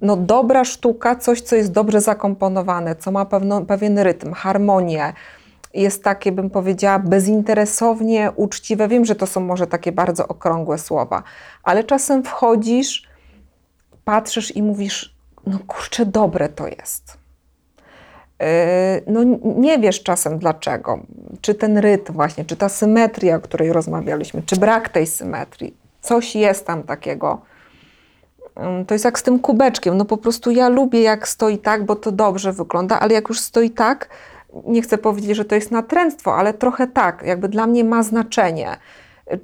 [0.00, 5.12] No dobra sztuka, coś, co jest dobrze zakomponowane, co ma pewno, pewien rytm, harmonię,
[5.74, 8.88] jest takie, bym powiedziała, bezinteresownie uczciwe.
[8.88, 11.22] Wiem, że to są może takie bardzo okrągłe słowa,
[11.62, 13.08] ale czasem wchodzisz,
[14.04, 15.14] patrzysz i mówisz,
[15.46, 17.18] no kurczę, dobre to jest.
[18.40, 18.46] Yy,
[19.06, 19.20] No
[19.56, 20.98] nie wiesz czasem dlaczego.
[21.40, 25.76] Czy ten rytm właśnie, czy ta symetria, o której rozmawialiśmy, czy brak tej symetrii.
[26.00, 27.40] Coś jest tam takiego.
[28.86, 29.96] To jest jak z tym kubeczkiem.
[29.96, 33.40] No po prostu ja lubię jak stoi tak, bo to dobrze wygląda, ale jak już
[33.40, 34.08] stoi tak,
[34.66, 38.76] nie chcę powiedzieć, że to jest natręctwo, ale trochę tak, jakby dla mnie ma znaczenie.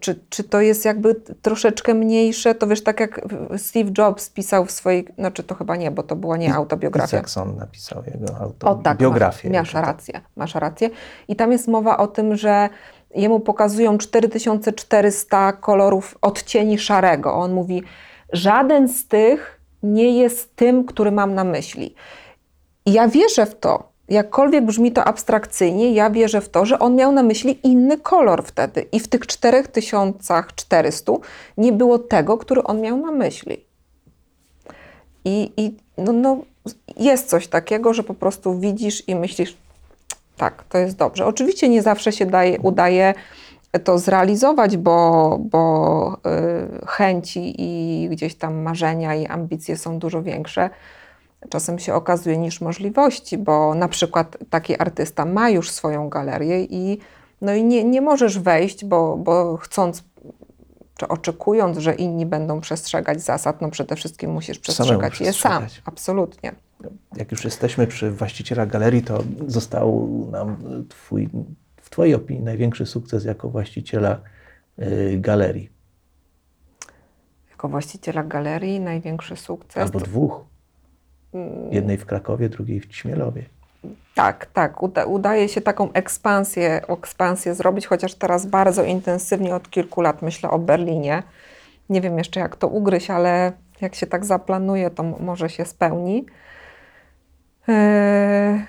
[0.01, 3.20] Czy, czy to jest jakby troszeczkę mniejsze, to wiesz, tak jak
[3.57, 7.16] Steve Jobs pisał w swojej, znaczy to chyba nie, bo to była nie autobiografia.
[7.16, 10.90] Jackson napisał jego O auto, tak, masz, masz rację, masz rację.
[11.29, 12.68] I tam jest mowa o tym, że
[13.14, 17.35] jemu pokazują 4400 kolorów odcieni szarego.
[17.35, 17.83] On mówi,
[18.33, 21.94] żaden z tych nie jest tym, który mam na myśli.
[22.87, 23.93] I ja wierzę w to.
[24.09, 28.45] Jakkolwiek brzmi to abstrakcyjnie, ja wierzę w to, że on miał na myśli inny kolor
[28.45, 28.87] wtedy.
[28.93, 31.12] I w tych 4400
[31.59, 33.64] nie było tego, który on miał na myśli.
[35.25, 36.38] I, i no, no,
[36.97, 39.57] jest coś takiego, że po prostu widzisz i myślisz,
[40.37, 41.27] tak, to jest dobrze.
[41.27, 43.14] Oczywiście nie zawsze się daje, udaje
[43.85, 46.17] to zrealizować, bo, bo
[46.83, 50.71] y, chęci i gdzieś tam marzenia i ambicje są dużo większe.
[51.48, 56.98] Czasem się okazuje niż możliwości, bo na przykład taki artysta ma już swoją galerię i,
[57.40, 60.04] no i nie, nie możesz wejść, bo, bo chcąc
[60.96, 65.66] czy oczekując, że inni będą przestrzegać zasad, no przede wszystkim musisz przestrzegać je sam.
[65.85, 66.54] Absolutnie.
[67.16, 70.57] Jak już jesteśmy przy właściciela galerii, to został nam
[70.88, 71.28] twój,
[71.83, 74.20] w Twojej opinii największy sukces jako właściciela
[74.78, 75.70] y, galerii.
[77.50, 79.83] Jako właściciela galerii największy sukces.
[79.83, 80.44] Albo dwóch.
[81.70, 83.42] Jednej w Krakowie, drugiej w Ćmielowie.
[84.14, 84.83] Tak, tak.
[84.83, 90.51] Uda, udaje się taką ekspansję, ekspansję zrobić, chociaż teraz bardzo intensywnie od kilku lat myślę
[90.51, 91.23] o Berlinie.
[91.88, 96.27] Nie wiem jeszcze jak to ugryźć, ale jak się tak zaplanuje, to może się spełni.
[97.68, 98.64] Eee,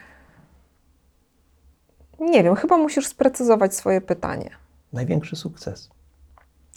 [2.20, 4.50] Nie wiem, chyba musisz sprecyzować swoje pytanie.
[4.94, 5.90] Największy sukces.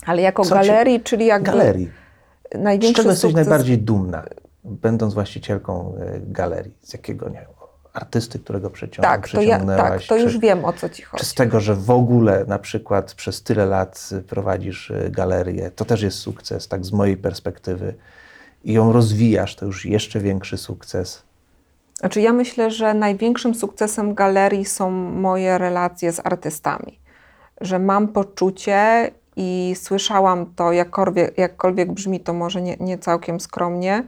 [0.07, 1.91] Ale jako Co galerii, czyli jakby Galerii.
[2.55, 3.47] Z największy czego jesteś sukces...
[3.47, 4.25] najbardziej dumna,
[4.65, 6.75] będąc właścicielką y, galerii?
[6.83, 7.49] Z jakiego, nie wiem,
[7.93, 11.09] artysty, którego przeciągnął, Tak, to, ja, tak, to już czy, wiem o co ci czy
[11.09, 11.25] chodzi.
[11.25, 15.85] z tego, że w ogóle na przykład przez tyle lat y, prowadzisz y, galerię, to
[15.85, 17.95] też jest sukces, tak z mojej perspektywy.
[18.65, 21.23] I ją rozwijasz, to już jeszcze większy sukces.
[21.99, 26.99] Znaczy, ja myślę, że największym sukcesem galerii są moje relacje z artystami.
[27.61, 34.05] Że mam poczucie i słyszałam to, jakkolwiek, jakkolwiek brzmi to może nie, nie całkiem skromnie,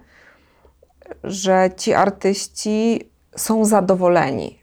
[1.25, 4.62] że ci artyści są zadowoleni,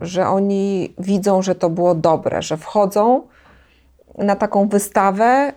[0.00, 3.28] że oni widzą, że to było dobre, że wchodzą
[4.18, 5.52] na taką wystawę,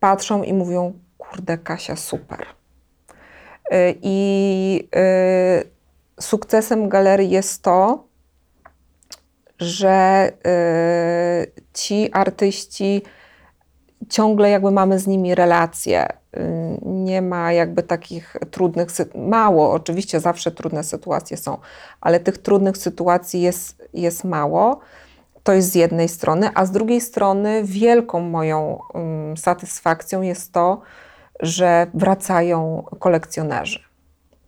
[0.00, 2.46] patrzą i mówią: Kurde, Kasia, super.
[3.72, 8.04] Y, I y, sukcesem galerii jest to,
[9.58, 13.02] że y, ci artyści
[14.10, 16.08] ciągle jakby mamy z nimi relacje.
[16.36, 21.58] Y, Nie ma jakby takich trudnych, mało, oczywiście zawsze trudne sytuacje są,
[22.00, 24.80] ale tych trudnych sytuacji jest, jest mało.
[25.42, 28.78] To jest z jednej strony, a z drugiej strony wielką moją
[29.36, 30.80] satysfakcją jest to,
[31.40, 33.87] że wracają kolekcjonerzy.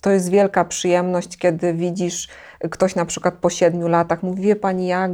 [0.00, 2.28] To jest wielka przyjemność, kiedy widzisz,
[2.70, 5.08] ktoś na przykład po siedmiu latach mówi, wie pani, ja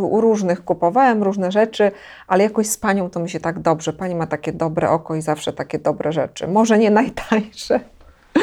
[0.00, 1.90] u różnych kupowałem różne rzeczy,
[2.26, 3.92] ale jakoś z panią to mi się tak dobrze.
[3.92, 6.48] Pani ma takie dobre oko i zawsze takie dobre rzeczy.
[6.48, 7.80] Może nie najtańsze,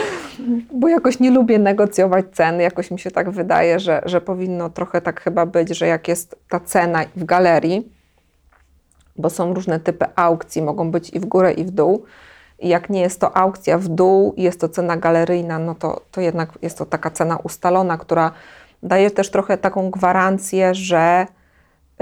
[0.79, 2.63] bo jakoś nie lubię negocjować ceny.
[2.63, 6.35] Jakoś mi się tak wydaje, że, że powinno trochę tak chyba być, że jak jest
[6.49, 7.91] ta cena w galerii,
[9.15, 12.05] bo są różne typy aukcji, mogą być i w górę, i w dół.
[12.59, 16.49] Jak nie jest to aukcja w dół jest to cena galeryjna, no to, to jednak
[16.61, 18.31] jest to taka cena ustalona, która
[18.83, 21.27] daje też trochę taką gwarancję, że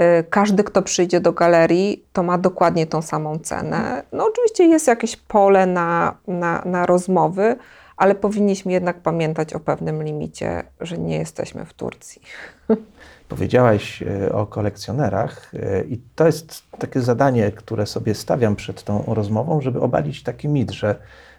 [0.00, 4.02] y, każdy, kto przyjdzie do galerii, to ma dokładnie tą samą cenę.
[4.12, 7.56] No oczywiście jest jakieś pole na, na, na rozmowy,
[7.96, 12.22] ale powinniśmy jednak pamiętać o pewnym limicie, że nie jesteśmy w Turcji.
[13.28, 19.04] Powiedziałaś e, o kolekcjonerach e, i to jest takie zadanie, które sobie stawiam przed tą
[19.06, 20.96] rozmową, żeby obalić taki mit, że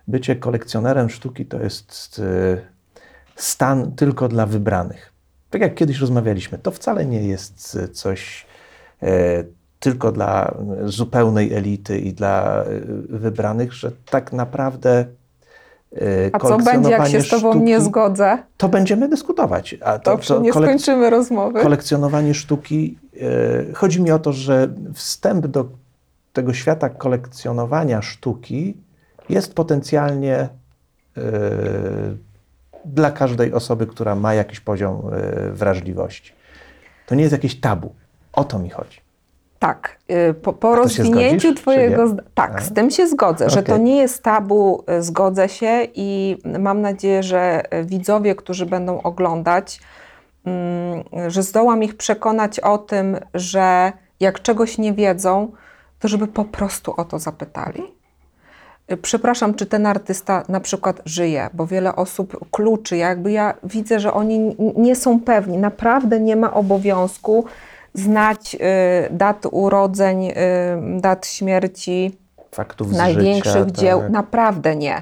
[0.08, 2.58] bycie kolekcjonerem sztuki to jest e,
[3.36, 5.14] stan tylko dla wybranych.
[5.50, 8.46] Tak jak kiedyś rozmawialiśmy, to wcale nie jest coś
[9.80, 12.64] tylko dla zupełnej elity i dla
[13.10, 15.06] wybranych, że tak naprawdę
[16.34, 18.38] A co będzie, jak się z Tobą sztuki, nie zgodzę?
[18.58, 19.76] To będziemy dyskutować.
[19.84, 21.62] A To, to nie kolek- skończymy rozmowy.
[21.62, 22.98] kolekcjonowanie sztuki.
[23.70, 25.66] e, Chodzi mi o to, że wstęp do
[26.34, 28.78] tego świata kolekcjonowania sztuki
[29.30, 30.50] jest potencjalnie e,
[32.86, 36.34] dla każdej osoby, która ma jakiś poziom e, wrażliwości.
[37.08, 37.94] To nie jest jakieś tabu.
[38.34, 39.05] O to mi chodzi.
[39.66, 39.98] Tak,
[40.30, 42.16] y, po, po rozwinięciu Twojego.
[42.34, 46.82] Tak, z tym się zgodzę, że to nie jest tabu, y, zgodzę się i mam
[46.82, 49.80] nadzieję, że y, widzowie, którzy będą oglądać,
[50.46, 55.52] mm, że zdołam ich przekonać o tym, że jak czegoś nie wiedzą,
[56.00, 57.84] to żeby po prostu o to zapytali.
[59.02, 62.98] Przepraszam, czy ten artysta na przykład żyje, bo wiele osób kluczy.
[62.98, 65.58] Jakby ja widzę, że oni nie są pewni.
[65.58, 67.46] Naprawdę nie ma obowiązku
[67.96, 68.60] znać y,
[69.12, 70.34] dat urodzeń, y,
[71.02, 72.18] dat śmierci
[72.52, 74.00] Faktów z największych życia, dzieł.
[74.00, 74.10] tak.
[74.10, 75.02] Naprawdę nie.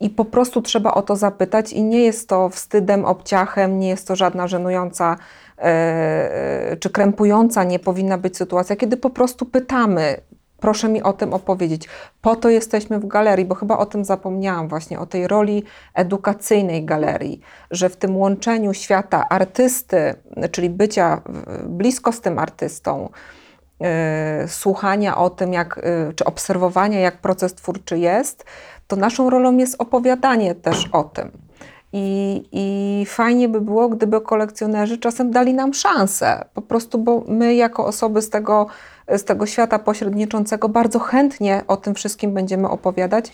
[0.00, 4.08] I po prostu trzeba o to zapytać, i nie jest to wstydem, obciachem, nie jest
[4.08, 5.16] to żadna żenująca
[5.58, 10.16] e, czy krępująca nie powinna być sytuacja, kiedy po prostu pytamy.
[10.62, 11.88] Proszę mi o tym opowiedzieć.
[12.20, 16.84] Po to jesteśmy w galerii, bo chyba o tym zapomniałam właśnie, o tej roli edukacyjnej
[16.84, 20.14] galerii, że w tym łączeniu świata artysty,
[20.50, 21.20] czyli bycia
[21.66, 23.08] blisko z tym artystą,
[24.44, 28.44] y, słuchania o tym, jak, y, czy obserwowania, jak proces twórczy jest,
[28.86, 31.30] to naszą rolą jest opowiadanie też o tym.
[31.92, 37.54] I, I fajnie by było, gdyby kolekcjonerzy czasem dali nam szansę, po prostu, bo my,
[37.54, 38.66] jako osoby z tego,
[39.08, 43.32] z tego świata pośredniczącego, bardzo chętnie o tym wszystkim będziemy opowiadać.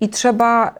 [0.00, 0.74] I trzeba,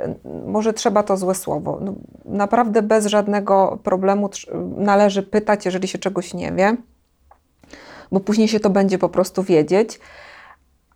[0.47, 4.31] może trzeba to złe słowo, no, naprawdę bez żadnego problemu
[4.77, 6.77] należy pytać, jeżeli się czegoś nie wie
[8.13, 10.01] bo później się to będzie po prostu wiedzieć.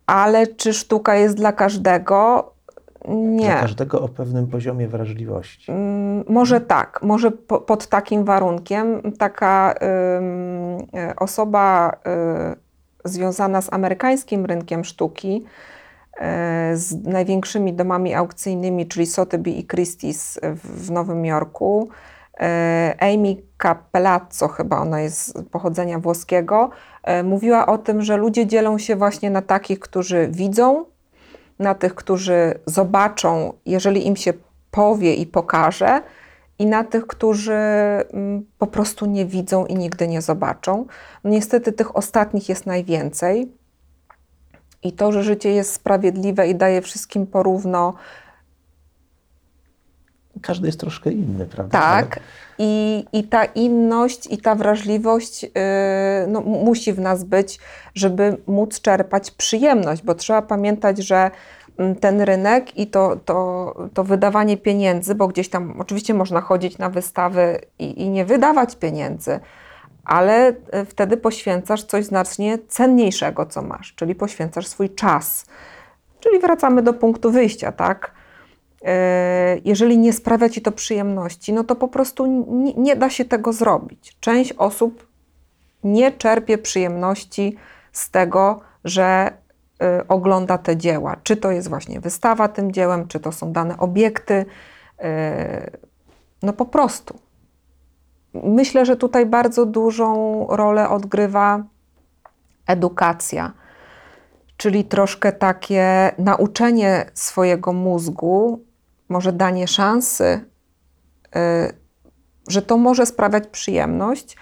[0.05, 2.51] Ale czy sztuka jest dla każdego?
[3.07, 3.45] Nie.
[3.45, 5.71] Dla każdego o pewnym poziomie wrażliwości.
[5.71, 11.91] Mm, Może tak, może po, pod takim warunkiem taka y, osoba
[13.05, 15.43] y, związana z amerykańskim rynkiem sztuki,
[16.13, 21.89] y, z największymi domami aukcyjnymi, czyli Sotheby i Christie's w, w Nowym Jorku,
[22.99, 26.69] Amy Capellazzo, chyba ona jest z pochodzenia włoskiego,
[27.23, 30.85] mówiła o tym, że ludzie dzielą się właśnie na takich, którzy widzą,
[31.59, 34.33] na tych, którzy zobaczą, jeżeli im się
[34.71, 36.01] powie i pokaże,
[36.59, 40.85] i na tych, którzy mm, po prostu nie widzą i nigdy nie zobaczą.
[41.23, 43.51] No niestety tych ostatnich jest najwięcej.
[44.83, 47.93] I to, że życie jest sprawiedliwe i daje wszystkim porówno,
[50.45, 51.79] Każdy jest troszkę inny, prawda?
[51.79, 52.19] tak.
[52.57, 55.49] I, I ta inność i ta wrażliwość yy,
[56.27, 57.59] no, musi w nas być,
[57.95, 61.31] żeby móc czerpać przyjemność, bo trzeba pamiętać, że
[61.77, 66.77] mm, ten rynek i to, to, to wydawanie pieniędzy, bo gdzieś tam oczywiście można chodzić
[66.77, 69.39] na wystawy i, i nie wydawać pieniędzy,
[70.05, 75.45] ale e, wtedy poświęcasz coś znacznie cenniejszego, co masz, czyli poświęcasz swój czas.
[76.19, 78.11] Czyli wracamy do punktu wyjścia, tak?
[78.85, 83.25] E, jeżeli nie sprawia ci to przyjemności, no to po prostu nie, nie da się
[83.25, 84.17] tego zrobić.
[84.19, 85.07] Część osób
[85.83, 87.55] nie czerpie przyjemności
[87.91, 89.31] z tego, że
[90.01, 91.15] y, ogląda te dzieła.
[91.23, 94.33] Czy to jest właśnie wystawa tym dziełem, czy to są dane obiekty.
[94.33, 94.45] Y,
[96.43, 97.19] no po prostu.
[98.33, 101.63] Myślę, że tutaj bardzo dużą rolę odgrywa
[102.67, 103.51] edukacja,
[104.57, 108.59] czyli troszkę takie nauczenie swojego mózgu,
[109.09, 110.45] może danie szansy,
[111.35, 111.39] y,
[112.47, 114.37] że to może sprawiać przyjemność.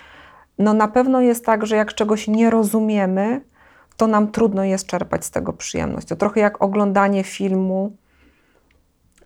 [0.59, 3.41] No na pewno jest tak, że jak czegoś nie rozumiemy,
[3.97, 6.07] to nam trudno jest czerpać z tego przyjemność.
[6.07, 7.97] To trochę jak oglądanie filmu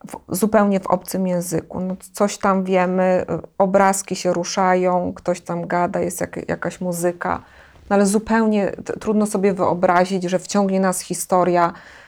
[0.07, 1.79] w, zupełnie w obcym języku.
[1.79, 3.25] No, coś tam wiemy,
[3.57, 7.43] obrazki się ruszają, ktoś tam gada, jest jak, jakaś muzyka,
[7.89, 12.06] no, ale zupełnie trudno sobie wyobrazić, że wciągnie nas historia y,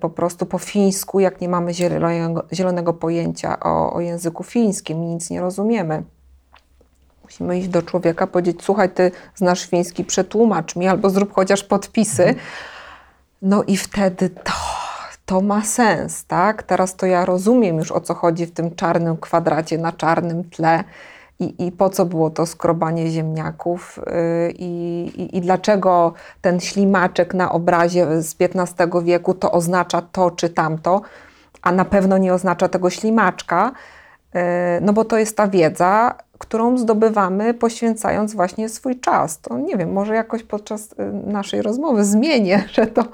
[0.00, 5.30] po prostu po fińsku, jak nie mamy zielonego, zielonego pojęcia o, o języku fińskim, nic
[5.30, 6.02] nie rozumiemy.
[7.24, 12.34] Musimy iść do człowieka, powiedzieć: Słuchaj, ty znasz fiński, przetłumacz mi, albo zrób chociaż podpisy.
[13.42, 14.52] No i wtedy to,
[15.26, 16.62] to ma sens, tak?
[16.62, 20.84] Teraz to ja rozumiem już o co chodzi w tym czarnym kwadracie na czarnym tle
[21.40, 23.98] i, i po co było to skrobanie ziemniaków?
[24.06, 30.48] Yy, i, i dlaczego ten ślimaczek na obrazie z XV wieku to oznacza to czy
[30.48, 31.00] tamto,
[31.62, 33.72] a na pewno nie oznacza tego ślimaczka,
[34.34, 34.40] yy,
[34.80, 39.40] no bo to jest ta wiedza, którą zdobywamy poświęcając właśnie swój czas.
[39.40, 43.04] To nie wiem, może jakoś podczas y, naszej rozmowy zmienię, że to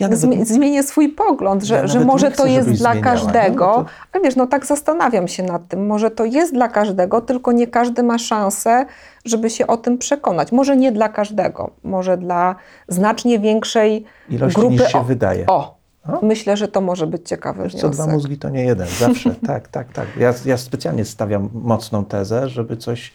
[0.00, 3.66] ja nawet, zmienię swój pogląd, że, ja że może chcę, to jest dla zmieniała, każdego.
[3.66, 3.90] No to...
[4.12, 5.86] Ale wiesz, no tak zastanawiam się nad tym.
[5.86, 8.86] Może to jest dla każdego, tylko nie każdy ma szansę,
[9.24, 10.52] żeby się o tym przekonać.
[10.52, 12.54] Może nie dla każdego, może dla
[12.88, 14.74] znacznie większej Ilości grupy.
[14.74, 15.46] niż się o, wydaje.
[15.46, 16.20] O, no?
[16.22, 19.68] Myślę, że to może być ciekawe Wiesz co, dwa mózgi to nie jeden, zawsze, tak,
[19.68, 20.08] tak, tak.
[20.16, 23.12] Ja, ja specjalnie stawiam mocną tezę, żeby coś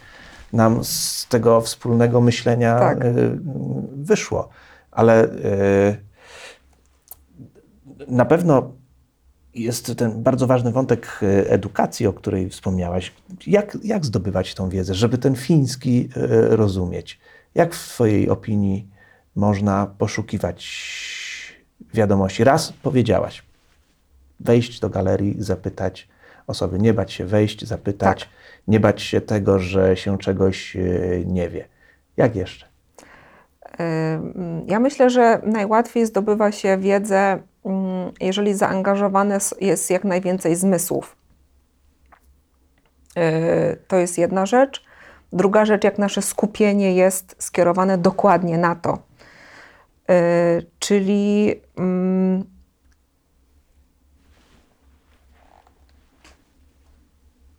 [0.54, 3.06] nam z tego wspólnego myślenia tak.
[3.06, 3.40] Y,
[3.96, 4.50] wyszło.
[4.92, 5.98] Ale y,
[8.08, 8.72] na pewno
[9.54, 13.14] jest ten bardzo ważny wątek y, edukacji, o której wspomniałaś.
[13.48, 16.10] Jak, jak zdobywać tą wiedzę, żeby ten fiński
[16.50, 17.20] rozumieć?
[17.56, 18.90] Jak w Twojej opinii
[19.36, 20.66] można poszukiwać
[21.94, 22.44] wiadomości.
[22.44, 23.44] Raz powiedziałaś,
[24.40, 26.08] wejść do galerii, zapytać
[26.48, 28.30] osoby, nie bać się wejść, zapytać, tak.
[28.68, 30.80] nie bać się tego, że się czegoś e,
[31.26, 31.68] nie wie.
[32.18, 32.70] Jak jeszcze?
[34.68, 41.16] Ja myślę, że najłatwiej zdobywa się wiedzę, mm, jeżeli zaangażowane jest jak najwięcej zmysłów.
[43.16, 44.86] E, to jest jedna rzecz.
[45.34, 49.00] Druga rzecz, jak nasze skupienie jest skierowane dokładnie na to,
[50.80, 52.44] czyli mm,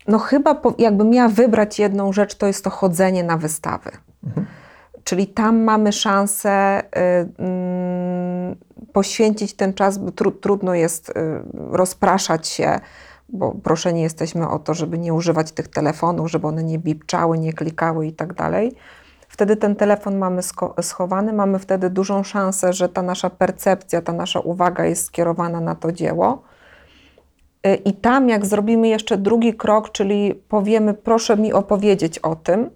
[0.07, 3.91] no chyba jakbym miała wybrać jedną rzecz, to jest to chodzenie na wystawy.
[4.23, 4.47] Mhm.
[5.03, 6.99] Czyli tam mamy szansę y,
[8.83, 11.13] y, poświęcić ten czas, bo tru, trudno jest y,
[11.71, 12.79] rozpraszać się,
[13.29, 17.53] bo proszeni jesteśmy o to, żeby nie używać tych telefonów, żeby one nie bipczały, nie
[17.53, 18.75] klikały i tak dalej.
[19.31, 20.41] Wtedy ten telefon mamy
[20.81, 25.75] schowany, mamy wtedy dużą szansę, że ta nasza percepcja, ta nasza uwaga jest skierowana na
[25.75, 26.41] to dzieło.
[27.67, 32.69] Y, I tam, jak zrobimy jeszcze drugi krok, czyli powiemy, proszę mi opowiedzieć o tym,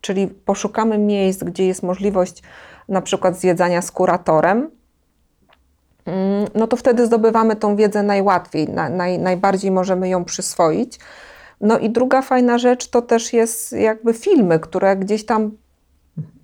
[0.00, 2.42] czyli poszukamy miejsc, gdzie jest możliwość
[2.88, 4.70] na przykład zjedzania z kuratorem,
[6.06, 10.98] mm, no to wtedy zdobywamy tą wiedzę najłatwiej, naj, najbardziej możemy ją przyswoić.
[11.60, 15.61] No i druga fajna rzecz to też jest jakby filmy, które gdzieś tam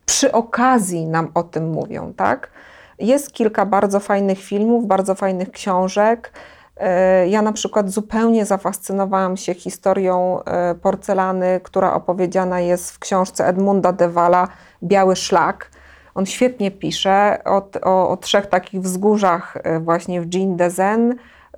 [0.09, 2.50] przy okazji nam o tym mówią, tak?
[2.98, 6.32] Jest kilka bardzo fajnych filmów, bardzo fajnych książek.
[6.76, 13.46] E, ja na przykład zupełnie zafascynowałam się historią e, porcelany, która opowiedziana jest w książce
[13.46, 14.48] Edmunda Dewala
[14.82, 15.70] Biały Szlak.
[16.14, 21.14] On świetnie pisze o, o, o trzech takich wzgórzach e, właśnie w Jean de Zen,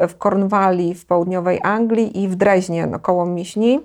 [0.09, 3.80] w Cornwalli w południowej Anglii i w Dreźnie no, koło Miśni.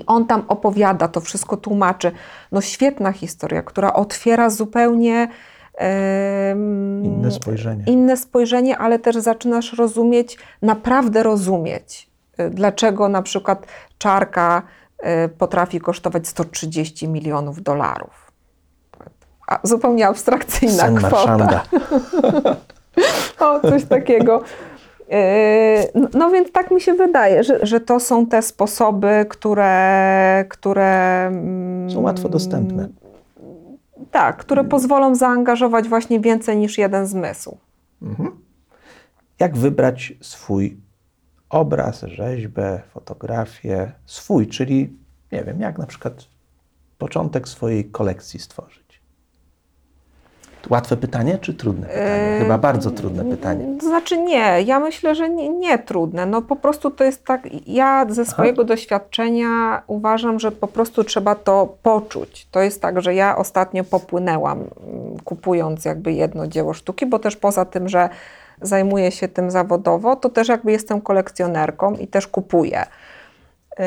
[0.00, 2.12] I on tam opowiada, to wszystko tłumaczy.
[2.52, 5.28] No świetna historia, która otwiera zupełnie
[7.02, 7.84] inne spojrzenie.
[7.86, 13.66] Inne spojrzenie, ale też zaczynasz rozumieć, naprawdę rozumieć, y, dlaczego na przykład
[13.98, 14.62] czarka
[15.24, 18.32] y, potrafi kosztować 130 milionów dolarów.
[19.46, 21.62] A, zupełnie abstrakcyjna Sen kwota.
[23.40, 24.42] o, coś takiego.
[25.10, 31.32] Yy, no więc tak mi się wydaje, że, że to są te sposoby, które, które
[31.92, 32.88] są łatwo dostępne.
[34.10, 37.56] Tak, które pozwolą zaangażować właśnie więcej niż jeden zmysł.
[39.40, 40.76] Jak wybrać swój
[41.50, 44.96] obraz, rzeźbę, fotografię, swój, czyli
[45.32, 46.26] nie wiem, jak na przykład
[46.98, 48.79] początek swojej kolekcji stworzyć?
[50.70, 52.38] Łatwe pytanie czy trudne pytanie?
[52.38, 53.64] Chyba bardzo trudne pytanie.
[53.80, 56.26] To znaczy nie, ja myślę, że nie, nie trudne.
[56.26, 61.34] No po prostu to jest tak, ja ze swojego doświadczenia uważam, że po prostu trzeba
[61.34, 62.48] to poczuć.
[62.50, 67.36] To jest tak, że ja ostatnio popłynęłam mm, kupując jakby jedno dzieło sztuki, bo też
[67.36, 68.08] poza tym, że
[68.62, 72.86] zajmuję się tym zawodowo, to też jakby jestem kolekcjonerką i też kupuję.
[73.78, 73.84] Yy,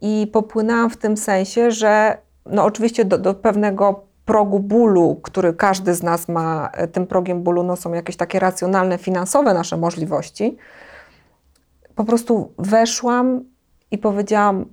[0.00, 5.94] I popłynęłam w tym sensie, że no oczywiście do, do pewnego progu bólu, który każdy
[5.94, 10.56] z nas ma, e, tym progiem bólu no są jakieś takie racjonalne, finansowe nasze możliwości.
[11.94, 13.44] Po prostu weszłam
[13.90, 14.64] i powiedziałam,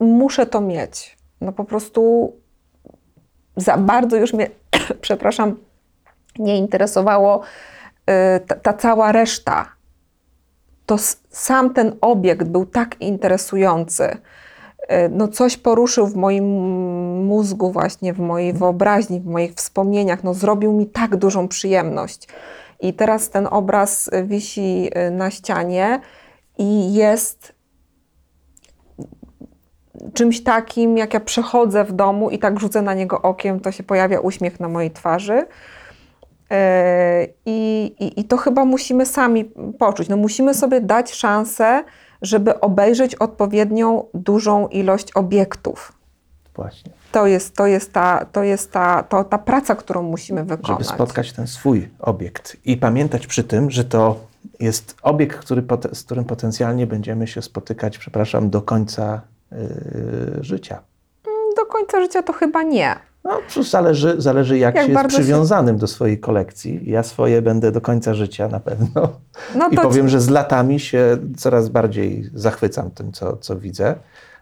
[0.00, 1.16] muszę to mieć.
[1.40, 2.32] No po prostu
[3.56, 4.50] za bardzo już mnie,
[5.00, 5.56] przepraszam,
[6.38, 9.72] nie interesowało y, ta, ta cała reszta.
[10.86, 10.96] To
[11.30, 14.16] sam ten obiekt był tak interesujący.
[14.92, 16.44] Y, No coś poruszył w moim
[17.24, 20.24] mózgu właśnie, w mojej wyobraźni, w moich wspomnieniach.
[20.24, 22.28] No zrobił mi tak dużą przyjemność.
[22.80, 26.00] I teraz ten obraz wisi y, na ścianie
[26.58, 27.60] i jest
[30.14, 33.82] czymś takim, jak ja przechodzę w domu i tak rzucę na niego okiem, to się
[33.82, 35.46] pojawia uśmiech na mojej twarzy.
[36.50, 36.56] Yy,
[37.46, 39.44] I, i, I to chyba musimy sami
[39.78, 40.08] poczuć.
[40.08, 41.84] No musimy sobie dać szansę,
[42.22, 45.92] żeby obejrzeć odpowiednią dużą ilość obiektów.
[46.54, 46.92] Właśnie.
[47.12, 50.66] To jest, to jest, ta, to jest ta, to, ta praca, którą musimy wykonać.
[50.66, 54.16] Żeby spotkać ten swój obiekt i pamiętać przy tym, że to
[54.60, 55.62] jest obiekt, który,
[55.92, 59.20] z którym potencjalnie będziemy się spotykać, przepraszam, do końca
[59.52, 59.58] yy,
[60.40, 60.80] życia.
[61.56, 62.96] Do końca życia to chyba nie.
[63.24, 66.90] No, zależy, zależy jak, Jak się jest bardzo się- przywiązanym do swojej kolekcji.
[66.90, 69.12] Ja swoje będę do końca życia na pewno.
[69.54, 73.94] No I powiem, że z latami się coraz bardziej zachwycam tym, co, co widzę.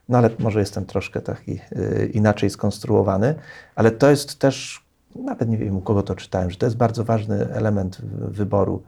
[0.09, 3.35] No ale może jestem troszkę taki y, inaczej skonstruowany,
[3.75, 4.85] ale to jest też,
[5.17, 8.83] nawet nie wiem u kogo to czytałem, że to jest bardzo ważny element wyboru,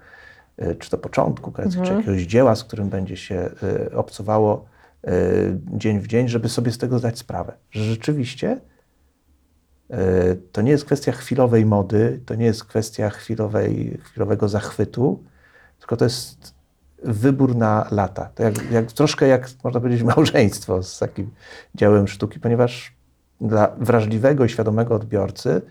[0.62, 4.64] y, czy to początku kolekcji, czy jakiegoś dzieła, z którym będzie się y, obcowało
[5.72, 8.60] dzień w dzień, żeby sobie z tego zdać sprawę, że rzeczywiście
[10.52, 15.24] to nie jest kwestia chwilowej mody, to nie jest kwestia chwilowej, chwilowego zachwytu,
[15.78, 16.54] tylko to jest
[17.04, 18.30] wybór na lata.
[18.34, 21.30] To jak, jak, troszkę jak, można powiedzieć, małżeństwo z takim
[21.74, 22.94] dziełem sztuki, ponieważ
[23.40, 25.62] dla wrażliwego i świadomego odbiorcy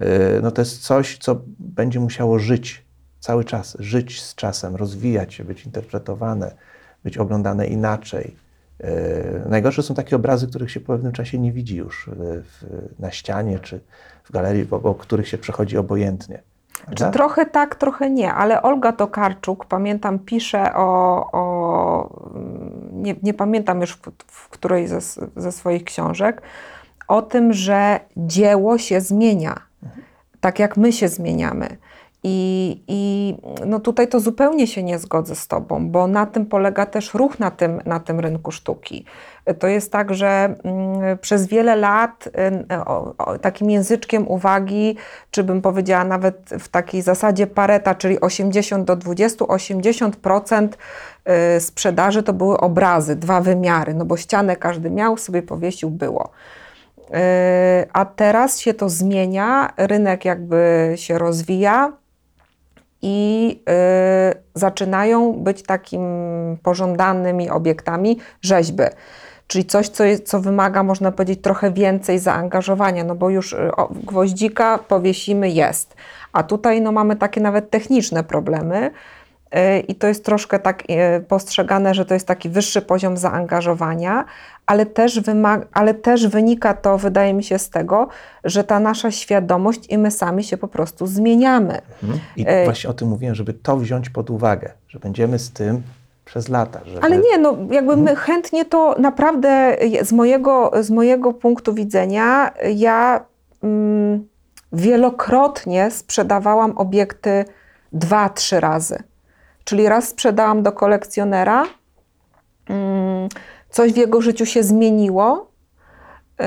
[0.00, 0.06] yy,
[0.42, 2.84] no to jest coś, co będzie musiało żyć
[3.20, 6.54] cały czas, żyć z czasem, rozwijać się, być interpretowane,
[7.04, 8.36] być oglądane inaczej.
[8.80, 12.64] Yy, Najgorsze są takie obrazy, których się po pewnym czasie nie widzi już w,
[12.98, 13.80] na ścianie czy
[14.24, 16.42] w galerii, obok których się przechodzi obojętnie.
[16.80, 17.10] Czy Prawda?
[17.10, 22.24] trochę tak, trochę nie, ale Olga Tokarczuk, pamiętam, pisze o, o
[22.92, 25.00] nie, nie pamiętam już w, w której ze,
[25.36, 26.42] ze swoich książek,
[27.08, 29.60] o tym, że dzieło się zmienia,
[30.40, 31.76] tak jak my się zmieniamy.
[32.22, 33.34] I, I
[33.66, 37.38] no tutaj to zupełnie się nie zgodzę z Tobą, bo na tym polega też ruch
[37.38, 39.04] na tym, na tym rynku sztuki.
[39.58, 42.28] To jest tak, że mm, przez wiele lat
[43.34, 44.96] y, takim języczkiem uwagi,
[45.30, 50.68] czy bym powiedziała nawet w takiej zasadzie Pareta, czyli 80 do 20, 80%
[51.56, 56.30] y, sprzedaży to były obrazy, dwa wymiary, no bo ścianę każdy miał, sobie powiesił, było.
[56.98, 57.16] Yy,
[57.92, 61.92] A teraz się to zmienia, rynek jakby się rozwija
[63.02, 66.02] i yy, zaczynają być takim
[66.62, 68.84] pożądanymi obiektami rzeźby.
[69.46, 73.76] Czyli coś, co, jest, co wymaga, można powiedzieć, trochę więcej zaangażowania, no bo już y,
[73.76, 75.94] o, gwoździka powiesimy, jest.
[76.32, 78.90] A tutaj no, mamy takie nawet techniczne problemy.
[79.54, 84.24] Y, I to jest troszkę tak y, postrzegane, że to jest taki wyższy poziom zaangażowania,
[84.66, 88.08] ale też, wyma- ale też wynika to, wydaje mi się, z tego,
[88.44, 91.80] że ta nasza świadomość i my sami się po prostu zmieniamy.
[92.02, 92.20] Mhm.
[92.36, 95.82] I E, właśnie o tym mówiłem, żeby to wziąć pod uwagę, że będziemy z tym
[96.24, 96.80] przez lata.
[96.84, 97.00] Żeby...
[97.02, 103.24] Ale nie, no jakby my chętnie to naprawdę z mojego, z mojego punktu widzenia, ja
[103.62, 104.28] mm,
[104.72, 107.44] wielokrotnie sprzedawałam obiekty
[107.92, 109.02] dwa, trzy razy.
[109.64, 111.64] Czyli raz sprzedałam do kolekcjonera,
[112.68, 113.28] mm,
[113.70, 115.50] coś w jego życiu się zmieniło
[116.38, 116.46] yy,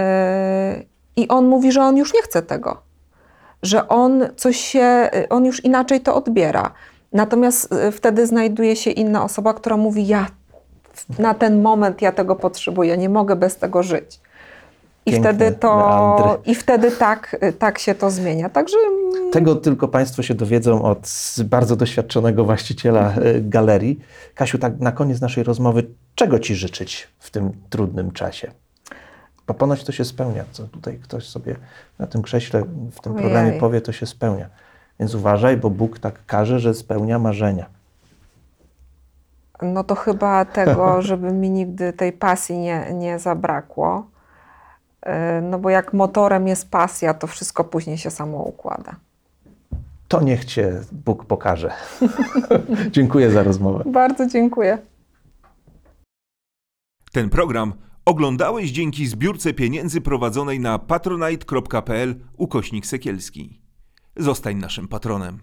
[1.15, 2.81] i on mówi, że on już nie chce tego.
[3.63, 6.71] Że on coś się, on już inaczej to odbiera.
[7.13, 10.27] Natomiast y, wtedy znajduje się inna osoba, która mówi: Ja
[11.19, 14.19] na ten moment ja tego potrzebuję, nie mogę bez tego żyć.
[15.05, 16.51] I wtedy to meandry.
[16.51, 18.49] i wtedy tak, tak się to zmienia.
[18.49, 18.77] Także
[19.31, 21.07] Tego tylko Państwo się dowiedzą od
[21.45, 23.99] bardzo doświadczonego właściciela e, galerii.
[24.35, 28.51] Kasiu, tak na koniec naszej rozmowy, czego Ci życzyć w tym trudnym czasie?
[29.47, 30.45] Bo ponoć to się spełnia.
[30.51, 31.55] Co tutaj ktoś sobie
[31.99, 33.23] na tym krześle w tym Ojej.
[33.23, 34.49] programie powie, to się spełnia.
[34.99, 37.65] Więc uważaj, bo Bóg tak każe, że spełnia marzenia.
[39.61, 44.12] no to chyba tego, żeby mi nigdy tej pasji nie, nie zabrakło.
[45.05, 48.95] Yy, No bo jak motorem jest pasja, to wszystko później się samo układa.
[50.07, 51.73] To niech Cię Bóg pokaże.
[52.91, 53.83] Dziękuję za rozmowę.
[53.87, 54.77] Bardzo dziękuję.
[57.11, 57.73] Ten program
[58.05, 63.61] oglądałeś dzięki zbiórce pieniędzy prowadzonej na patronite.pl ukośnik sekielski.
[64.17, 65.39] Zostań naszym patronem.